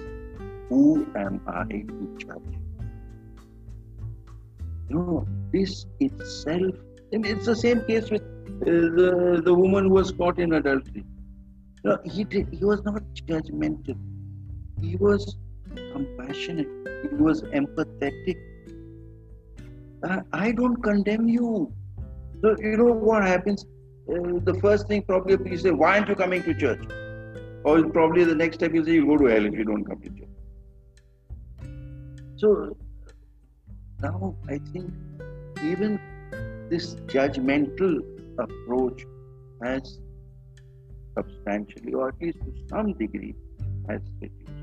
who 0.67 1.07
am 1.15 1.39
I 1.47 1.63
to 1.63 2.17
judge? 2.17 2.57
Know, 4.89 5.25
this 5.53 5.85
itself, 6.01 6.75
and 7.13 7.25
it's 7.25 7.45
the 7.45 7.55
same 7.55 7.85
case 7.85 8.11
with 8.11 8.21
uh, 8.21 8.65
the, 8.65 9.41
the 9.45 9.53
woman 9.53 9.85
who 9.85 9.93
was 9.93 10.11
caught 10.11 10.37
in 10.37 10.53
adultery. 10.53 11.05
No, 11.85 11.97
he 12.03 12.25
did, 12.25 12.49
he 12.53 12.65
was 12.65 12.83
not 12.83 13.01
judgmental. 13.25 13.97
He 14.81 14.97
was 14.97 15.37
compassionate. 15.75 16.67
He 17.01 17.15
was 17.15 17.43
empathetic. 17.43 18.37
I- 20.03 20.23
I 20.31 20.51
don't 20.51 20.81
condemn 20.83 21.29
you. 21.29 21.71
So 22.41 22.55
you 22.59 22.77
know 22.77 22.91
what 22.91 23.23
happens? 23.23 23.65
Uh, 24.09 24.39
the 24.43 24.53
first 24.53 24.87
thing 24.87 25.01
probably 25.01 25.51
you 25.51 25.57
say, 25.57 25.71
"Why 25.71 25.97
aren't 25.97 26.09
you 26.09 26.15
coming 26.15 26.43
to 26.43 26.53
church?" 26.53 26.83
Or 27.63 27.89
probably 27.89 28.23
the 28.23 28.35
next 28.35 28.55
step 28.55 28.73
you 28.73 28.83
say, 28.83 28.93
"You 28.93 29.05
go 29.05 29.17
to 29.17 29.25
hell 29.25 29.45
if 29.45 29.53
you 29.53 29.63
don't 29.63 29.83
come 29.83 30.01
to 30.01 30.09
church." 30.09 30.33
So 32.35 32.77
now 34.01 34.35
I 34.49 34.57
think 34.57 34.91
even 35.63 35.99
this 36.69 36.95
judgmental 36.95 38.01
approach 38.37 39.05
has 39.61 39.99
substantially, 41.17 41.93
or 41.93 42.07
at 42.07 42.21
least 42.21 42.39
to 42.39 42.51
some 42.67 42.93
degree, 42.93 43.35
has 43.87 44.01
reduced. 44.21 44.62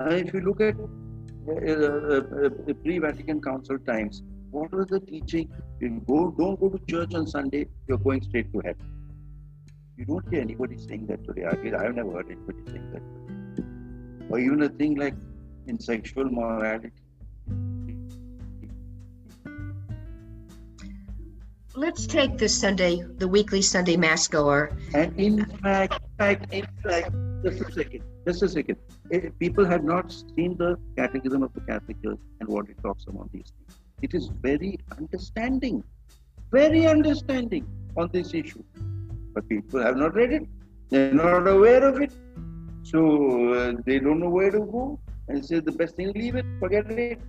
Uh, 0.00 0.10
if 0.10 0.34
you 0.34 0.40
look 0.40 0.60
at 0.60 0.74
uh, 0.76 1.52
uh, 1.52 1.56
uh, 1.56 2.50
the 2.66 2.74
pre-Vatican 2.82 3.40
Council 3.40 3.78
times, 3.78 4.22
what 4.50 4.72
was 4.72 4.86
the 4.88 5.00
teaching? 5.00 5.48
You 5.80 6.02
go, 6.06 6.34
don't 6.36 6.58
go 6.58 6.68
to 6.68 6.78
church 6.86 7.14
on 7.14 7.26
Sunday. 7.26 7.66
You're 7.88 7.98
going 7.98 8.22
straight 8.22 8.52
to 8.52 8.60
heaven. 8.64 8.90
You 9.96 10.04
don't 10.04 10.28
hear 10.30 10.40
anybody 10.40 10.78
saying 10.78 11.06
that 11.06 11.24
today. 11.24 11.44
I 11.44 11.54
mean, 11.56 11.74
I've 11.74 11.94
never 11.94 12.12
heard 12.12 12.26
anybody 12.26 12.58
saying 12.66 12.90
that 12.92 13.02
today. 13.56 13.68
Or 14.30 14.38
even 14.40 14.62
a 14.62 14.68
thing 14.68 14.96
like 14.96 15.14
in 15.66 15.78
sexual 15.78 16.24
morality. 16.24 16.90
Let's 21.76 22.06
take 22.06 22.38
this 22.38 22.56
Sunday, 22.56 23.04
the 23.18 23.28
weekly 23.28 23.62
Sunday 23.62 23.96
Mass 23.96 24.26
goer. 24.28 24.76
And 24.94 25.18
in 25.18 25.44
fact, 25.44 25.98
fact, 26.18 26.52
in 26.52 26.66
fact, 26.82 27.10
just 27.44 27.60
a 27.60 27.72
second, 27.72 28.02
just 28.26 28.42
a 28.42 28.48
second. 28.48 28.76
Eh, 29.12 29.28
People 29.38 29.64
have 29.64 29.84
not 29.84 30.12
seen 30.34 30.56
the 30.56 30.76
Catechism 30.96 31.42
of 31.42 31.52
the 31.52 31.60
Catholic 31.60 32.02
Church 32.02 32.18
and 32.40 32.48
what 32.48 32.68
it 32.68 32.76
talks 32.82 33.04
about 33.06 33.30
these 33.32 33.52
things. 33.56 33.78
It 34.02 34.14
is 34.14 34.30
very 34.42 34.78
understanding, 34.98 35.82
very 36.50 36.86
understanding 36.86 37.66
on 37.96 38.10
this 38.12 38.34
issue. 38.34 38.62
But 39.34 39.48
people 39.48 39.80
have 39.80 39.96
not 39.96 40.14
read 40.14 40.32
it. 40.32 40.46
They're 40.90 41.12
not 41.14 41.46
aware 41.48 41.84
of 41.86 42.00
it. 42.00 42.12
So 42.82 43.54
uh, 43.54 43.72
they 43.86 43.98
don't 43.98 44.20
know 44.20 44.28
where 44.30 44.50
to 44.50 44.60
go 44.60 45.00
and 45.28 45.44
say 45.44 45.60
the 45.60 45.72
best 45.72 45.96
thing, 45.96 46.12
leave 46.14 46.36
it, 46.36 46.46
forget 46.60 46.90
it. 46.90 47.20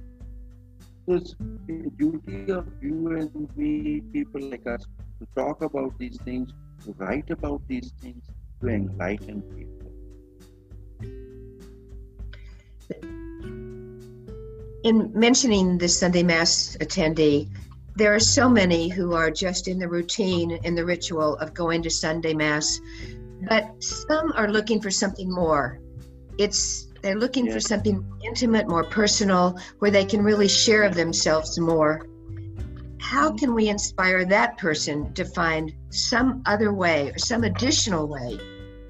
So 1.07 1.15
it's 1.15 1.35
the 1.67 1.89
duty 1.97 2.51
of 2.51 2.67
you 2.81 3.15
and 3.17 3.49
me, 3.55 4.01
people 4.11 4.41
like 4.41 4.67
us, 4.67 4.85
to 5.19 5.27
talk 5.35 5.61
about 5.61 5.97
these 5.97 6.17
things, 6.25 6.51
to 6.83 6.93
write 6.97 7.29
about 7.29 7.61
these 7.67 7.93
things, 8.01 8.23
to 8.61 8.67
enlighten 8.67 9.41
people. 9.41 9.84
In 14.85 15.11
mentioning 15.15 15.79
the 15.79 15.87
Sunday 15.87 16.21
Mass 16.21 16.77
attendee, 16.79 17.49
there 17.95 18.13
are 18.13 18.19
so 18.19 18.47
many 18.47 18.87
who 18.87 19.13
are 19.13 19.31
just 19.31 19.67
in 19.67 19.79
the 19.79 19.87
routine, 19.89 20.59
in 20.63 20.75
the 20.75 20.85
ritual 20.85 21.37
of 21.37 21.55
going 21.55 21.81
to 21.81 21.89
Sunday 21.89 22.35
Mass, 22.35 22.79
but 23.49 23.83
some 23.83 24.31
are 24.33 24.47
looking 24.47 24.79
for 24.79 24.91
something 24.91 25.33
more. 25.33 25.79
It's 26.37 26.85
they're 27.01 27.17
looking 27.17 27.51
for 27.51 27.59
something 27.59 28.05
intimate, 28.23 28.67
more 28.67 28.83
personal, 28.83 29.59
where 29.79 29.89
they 29.89 30.05
can 30.05 30.21
really 30.21 30.47
share 30.47 30.83
of 30.83 30.93
themselves 30.93 31.59
more. 31.59 32.05
How 32.99 33.31
can 33.33 33.55
we 33.55 33.69
inspire 33.69 34.23
that 34.25 34.59
person 34.59 35.11
to 35.15 35.25
find 35.25 35.73
some 35.89 36.43
other 36.45 36.71
way 36.71 37.09
or 37.09 37.17
some 37.17 37.43
additional 37.43 38.07
way 38.07 38.39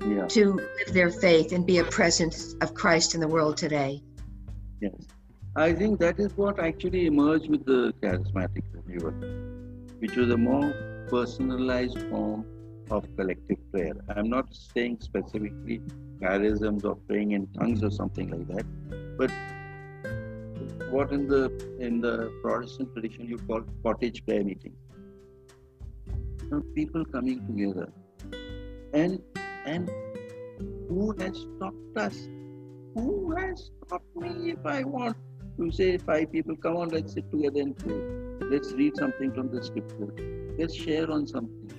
Yeah, 0.06 0.28
to 0.28 0.56
live 0.56 0.94
their 0.94 1.10
faith 1.10 1.54
and 1.54 1.66
be 1.66 1.78
a 1.78 1.86
presence 1.86 2.54
of 2.60 2.74
Christ 2.74 3.16
in 3.16 3.22
the 3.22 3.30
world 3.30 3.56
today? 3.56 4.04
yes. 4.82 4.92
I 5.58 5.72
think 5.72 6.02
that 6.02 6.20
is 6.20 6.36
what 6.36 6.60
actually 6.60 7.06
emerged 7.06 7.50
with 7.50 7.66
the 7.66 7.94
charismatic 8.02 8.64
renewal, 8.74 9.14
which 10.00 10.18
was 10.18 10.30
a 10.30 10.36
more 10.36 10.74
personalized 11.10 11.98
form 12.10 12.46
of 12.92 13.08
collective 13.16 13.60
prayer. 13.72 13.94
I'm 14.10 14.30
not 14.30 14.54
saying 14.54 14.98
specifically 15.00 15.82
charisms 16.20 16.84
or 16.84 16.96
praying 17.08 17.32
in 17.32 17.48
tongues 17.58 17.84
or 17.84 17.90
something 17.90 18.30
like 18.32 18.48
that, 18.50 18.66
but 19.18 19.32
what 20.92 21.14
in 21.14 21.26
the 21.30 21.44
in 21.80 22.02
the 22.02 22.34
Protestant 22.42 22.92
tradition 22.92 23.26
you 23.26 23.38
call 23.38 23.62
cottage 23.82 24.26
prayer 24.26 24.44
meeting. 24.44 24.74
People 26.76 27.06
coming 27.06 27.46
together, 27.48 27.94
and 28.94 29.22
and 29.66 29.90
who 30.90 31.16
has 31.20 31.46
stopped 31.56 31.98
us? 31.98 32.28
Who 32.94 33.34
has 33.38 33.72
stopped 33.86 34.16
me 34.18 34.52
if 34.52 34.66
I 34.66 34.84
want 34.84 35.16
to 35.58 35.72
say 35.72 35.98
five 35.98 36.32
people, 36.32 36.56
come 36.56 36.78
on, 36.78 36.90
let's 36.90 37.14
sit 37.14 37.30
together 37.32 37.62
and 37.62 37.78
pray. 37.78 38.50
Let's 38.50 38.74
read 38.74 38.96
something 38.98 39.34
from 39.34 39.50
the 39.50 39.64
scripture. 39.64 40.14
Let's 40.58 40.76
share 40.76 41.10
on 41.12 41.28
something. 41.28 41.72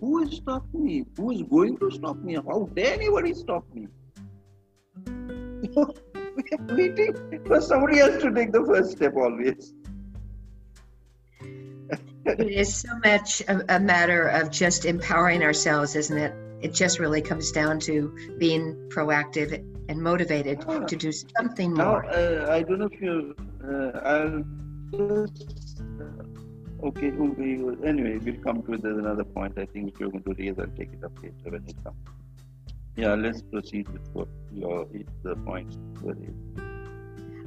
Who 0.00 0.22
has 0.22 0.36
stopped 0.36 0.74
me? 0.74 1.04
Who 1.16 1.30
is 1.30 1.42
going 1.42 1.78
to 1.78 1.90
stop 1.90 2.16
me? 2.16 2.34
How 2.34 2.68
dare 2.74 2.94
anybody 2.94 3.34
stop 3.34 3.64
me? 3.72 3.86
we 5.06 6.42
are 6.58 6.76
waiting 6.76 7.40
for 7.46 7.60
somebody 7.60 8.00
else 8.00 8.20
to 8.22 8.32
take 8.32 8.52
the 8.52 8.64
first 8.64 8.92
step 8.92 9.14
always. 9.16 9.74
It 12.24 12.40
is 12.40 12.74
so 12.74 12.88
much 13.04 13.42
a 13.48 13.80
matter 13.80 14.28
of 14.28 14.50
just 14.50 14.84
empowering 14.84 15.42
ourselves, 15.42 15.96
isn't 15.96 16.16
it? 16.16 16.32
It 16.62 16.74
just 16.74 17.00
really 17.00 17.20
comes 17.20 17.50
down 17.50 17.80
to 17.80 18.16
being 18.38 18.88
proactive 18.88 19.64
and 19.88 20.00
motivated 20.00 20.60
to 20.88 20.96
do 20.96 21.12
something 21.12 21.74
Now, 21.74 21.84
more. 21.92 22.04
uh, 22.06 22.50
I 22.52 22.62
don't 22.62 22.78
know 22.80 22.88
if 22.92 23.00
you. 23.00 23.34
Uh, 23.64 23.98
I'll 24.12 24.44
just. 24.92 25.80
Uh, 26.00 26.86
okay, 26.88 27.10
we 27.10 27.56
will- 27.62 27.84
anyway, 27.84 28.18
we'll 28.18 28.42
come 28.42 28.62
to 28.62 28.76
the, 28.76 28.98
another 28.98 29.24
point. 29.24 29.58
I 29.58 29.66
think 29.66 29.86
which 29.86 29.94
you're 30.00 30.10
going 30.10 30.24
to 30.24 30.34
raise. 30.38 30.58
I'll 30.58 30.66
take 30.78 30.92
it 30.92 31.04
up 31.04 31.12
later 31.22 31.34
when 31.56 31.64
it 31.66 31.76
comes. 31.84 31.96
Yeah, 32.96 33.14
let's 33.14 33.40
proceed 33.42 33.88
with 33.88 34.06
what 34.12 34.28
your 34.52 34.86
the 35.22 35.34
points 35.36 35.78
were. 36.02 36.14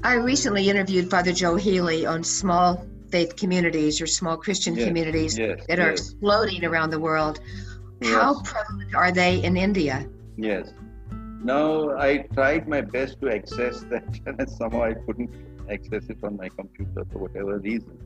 I 0.03 0.15
recently 0.15 0.69
interviewed 0.69 1.09
Father 1.09 1.31
Joe 1.33 1.55
Healey 1.55 2.05
on 2.05 2.23
small 2.23 2.83
faith 3.11 3.35
communities 3.35 4.01
or 4.01 4.07
small 4.07 4.37
Christian 4.37 4.75
Yes, 4.75 4.87
communities 4.87 5.37
Yes, 5.37 5.61
that 5.67 5.79
are 5.79 5.91
yes, 5.91 5.99
exploding 5.99 6.65
around 6.65 6.89
the 6.89 6.99
world. 6.99 7.39
How 8.03 8.41
prevalent 8.41 8.93
are 8.95 9.11
they 9.11 9.43
in 9.43 9.55
India? 9.57 10.07
yes. 10.37 10.73
Now 11.45 11.95
I 11.95 12.25
tried 12.33 12.67
my 12.67 12.81
best 12.81 13.21
to 13.21 13.29
access 13.29 13.81
that, 13.91 14.19
and 14.25 14.49
somehow 14.49 14.83
I 14.83 14.93
couldn't 14.95 15.29
access 15.69 16.05
it 16.09 16.17
on 16.23 16.37
my 16.37 16.49
computer 16.49 17.05
for 17.11 17.19
whatever 17.19 17.59
reason. 17.59 17.99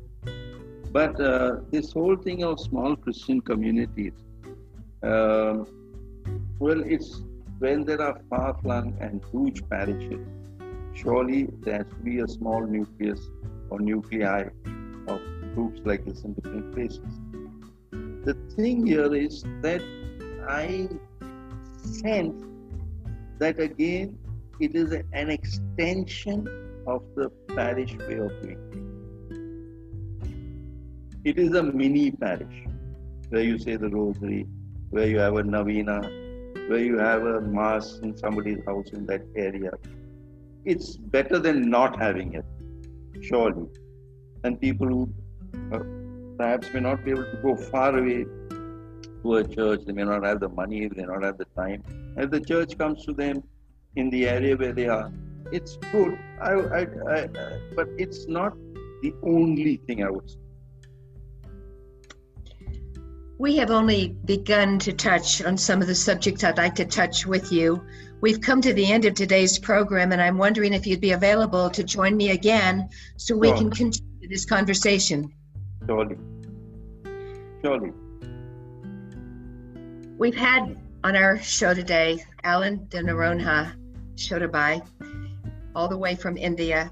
But 0.91 1.21
uh, 1.21 1.61
this 1.71 1.93
whole 1.93 2.17
thing 2.17 2.43
of 2.43 2.59
small 2.59 2.97
Christian 2.97 3.39
communities, 3.39 4.17
um, 5.03 5.67
Well, 6.59 6.81
it's 6.95 7.23
when 7.59 7.85
there 7.85 8.01
are 8.01 8.19
far 8.29 8.57
flung 8.61 8.97
and 8.99 9.23
huge 9.31 9.63
parishes, 9.69 10.27
surely 10.93 11.47
there 11.61 11.77
has 11.77 11.87
to 11.93 11.99
be 12.09 12.19
a 12.19 12.27
small 12.27 12.67
nucleus 12.75 13.21
or 13.69 13.79
nuclei 13.79 14.43
of 15.07 15.21
groups 15.55 15.79
like 15.85 16.03
this 16.03 16.23
in 16.25 16.33
different 16.33 16.75
places. 16.75 17.13
The 18.27 18.35
thing 18.57 18.85
here 18.85 19.13
is 19.15 19.43
that 19.61 19.81
I 20.49 20.89
sense 22.01 22.49
that 23.39 23.59
again 23.59 24.17
it 24.59 24.75
is 24.75 24.91
an 25.13 25.29
extension 25.29 26.47
of 26.85 27.03
the 27.15 27.29
parish 27.55 27.95
way 28.07 28.17
of 28.17 28.31
things. 28.41 28.59
It 31.23 31.37
is 31.37 31.53
a 31.53 31.63
mini 31.63 32.11
parish 32.11 32.65
where 33.29 33.43
you 33.43 33.57
say 33.57 33.75
the 33.75 33.89
rosary, 33.89 34.47
where 34.89 35.07
you 35.07 35.19
have 35.19 35.35
a 35.35 35.43
novena, 35.43 36.01
where 36.67 36.79
you 36.79 36.97
have 36.97 37.23
a 37.23 37.41
mass 37.41 37.99
in 38.03 38.17
somebody's 38.17 38.63
house 38.65 38.89
in 38.91 39.05
that 39.05 39.21
area. 39.35 39.71
It's 40.65 40.97
better 40.97 41.39
than 41.39 41.69
not 41.69 41.99
having 41.99 42.33
it, 42.33 42.45
surely. 43.21 43.67
And 44.43 44.59
people 44.59 44.87
who 44.87 45.13
uh, 45.73 45.79
perhaps 46.37 46.73
may 46.73 46.79
not 46.79 47.05
be 47.05 47.11
able 47.11 47.25
to 47.25 47.37
go 47.43 47.55
far 47.55 47.97
away 47.97 48.25
to 49.23 49.35
a 49.35 49.47
church, 49.47 49.81
they 49.85 49.93
may 49.93 50.03
not 50.03 50.23
have 50.23 50.39
the 50.39 50.49
money, 50.49 50.87
they 50.87 51.01
may 51.01 51.07
not 51.07 51.23
have 51.23 51.37
the 51.37 51.45
time. 51.55 51.83
If 52.19 52.31
the 52.31 52.41
church 52.41 52.77
comes 52.77 53.05
to 53.05 53.13
them 53.13 53.41
in 53.95 54.09
the 54.09 54.27
area 54.27 54.57
where 54.57 54.73
they 54.73 54.87
are, 54.87 55.09
it's 55.53 55.77
good. 55.93 56.19
I, 56.41 56.51
I, 56.51 56.81
I, 56.81 57.27
but 57.77 57.87
it's 57.97 58.27
not 58.27 58.53
the 59.01 59.13
only 59.23 59.77
thing 59.87 60.03
I 60.03 60.09
would 60.09 60.29
say. 60.29 60.35
We 63.37 63.55
have 63.55 63.71
only 63.71 64.17
begun 64.25 64.79
to 64.79 64.91
touch 64.91 65.41
on 65.45 65.57
some 65.57 65.81
of 65.81 65.87
the 65.87 65.95
subjects 65.95 66.43
I'd 66.43 66.57
like 66.57 66.75
to 66.75 66.85
touch 66.85 67.25
with 67.25 67.53
you. 67.53 67.81
We've 68.19 68.41
come 68.41 68.59
to 68.63 68.73
the 68.73 68.91
end 68.91 69.05
of 69.05 69.13
today's 69.13 69.57
program, 69.57 70.11
and 70.11 70.21
I'm 70.21 70.37
wondering 70.37 70.73
if 70.73 70.85
you'd 70.85 70.99
be 70.99 71.11
available 71.11 71.69
to 71.69 71.85
join 71.85 72.17
me 72.17 72.31
again 72.31 72.89
so 73.15 73.37
we 73.37 73.53
can 73.53 73.71
continue 73.71 74.27
this 74.29 74.43
conversation. 74.43 75.33
Surely. 75.87 76.17
Surely. 77.63 77.93
We've 80.17 80.35
had 80.35 80.77
on 81.03 81.15
our 81.15 81.39
show 81.39 81.73
today 81.73 82.23
Alan 82.43 82.85
de 82.89 83.01
Noronha 83.01 83.73
Chhotebhai, 84.15 84.85
all 85.75 85.87
the 85.87 85.97
way 85.97 86.15
from 86.15 86.37
India. 86.37 86.91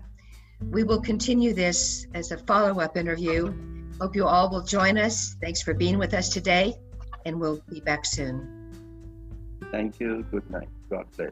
We 0.72 0.84
will 0.84 1.02
continue 1.02 1.54
this 1.54 2.08
as 2.13 2.32
a 2.32 2.38
follow 2.38 2.80
up 2.80 2.96
interview. 2.96 3.54
Hope 4.00 4.15
you 4.15 4.26
all 4.26 4.50
will 4.50 4.63
join 4.63 4.98
us. 4.98 5.36
Thanks 5.41 5.62
for 5.62 5.74
being 5.74 5.98
with 5.98 6.13
us 6.13 6.30
today, 6.30 6.76
and 7.26 7.39
we'll 7.39 7.62
be 7.70 7.82
back 7.82 8.06
soon. 8.06 8.72
Thank 9.72 10.00
you. 10.00 10.26
Good 10.32 10.50
night. 10.50 10.70
God 10.89 11.06
bless. 11.15 11.32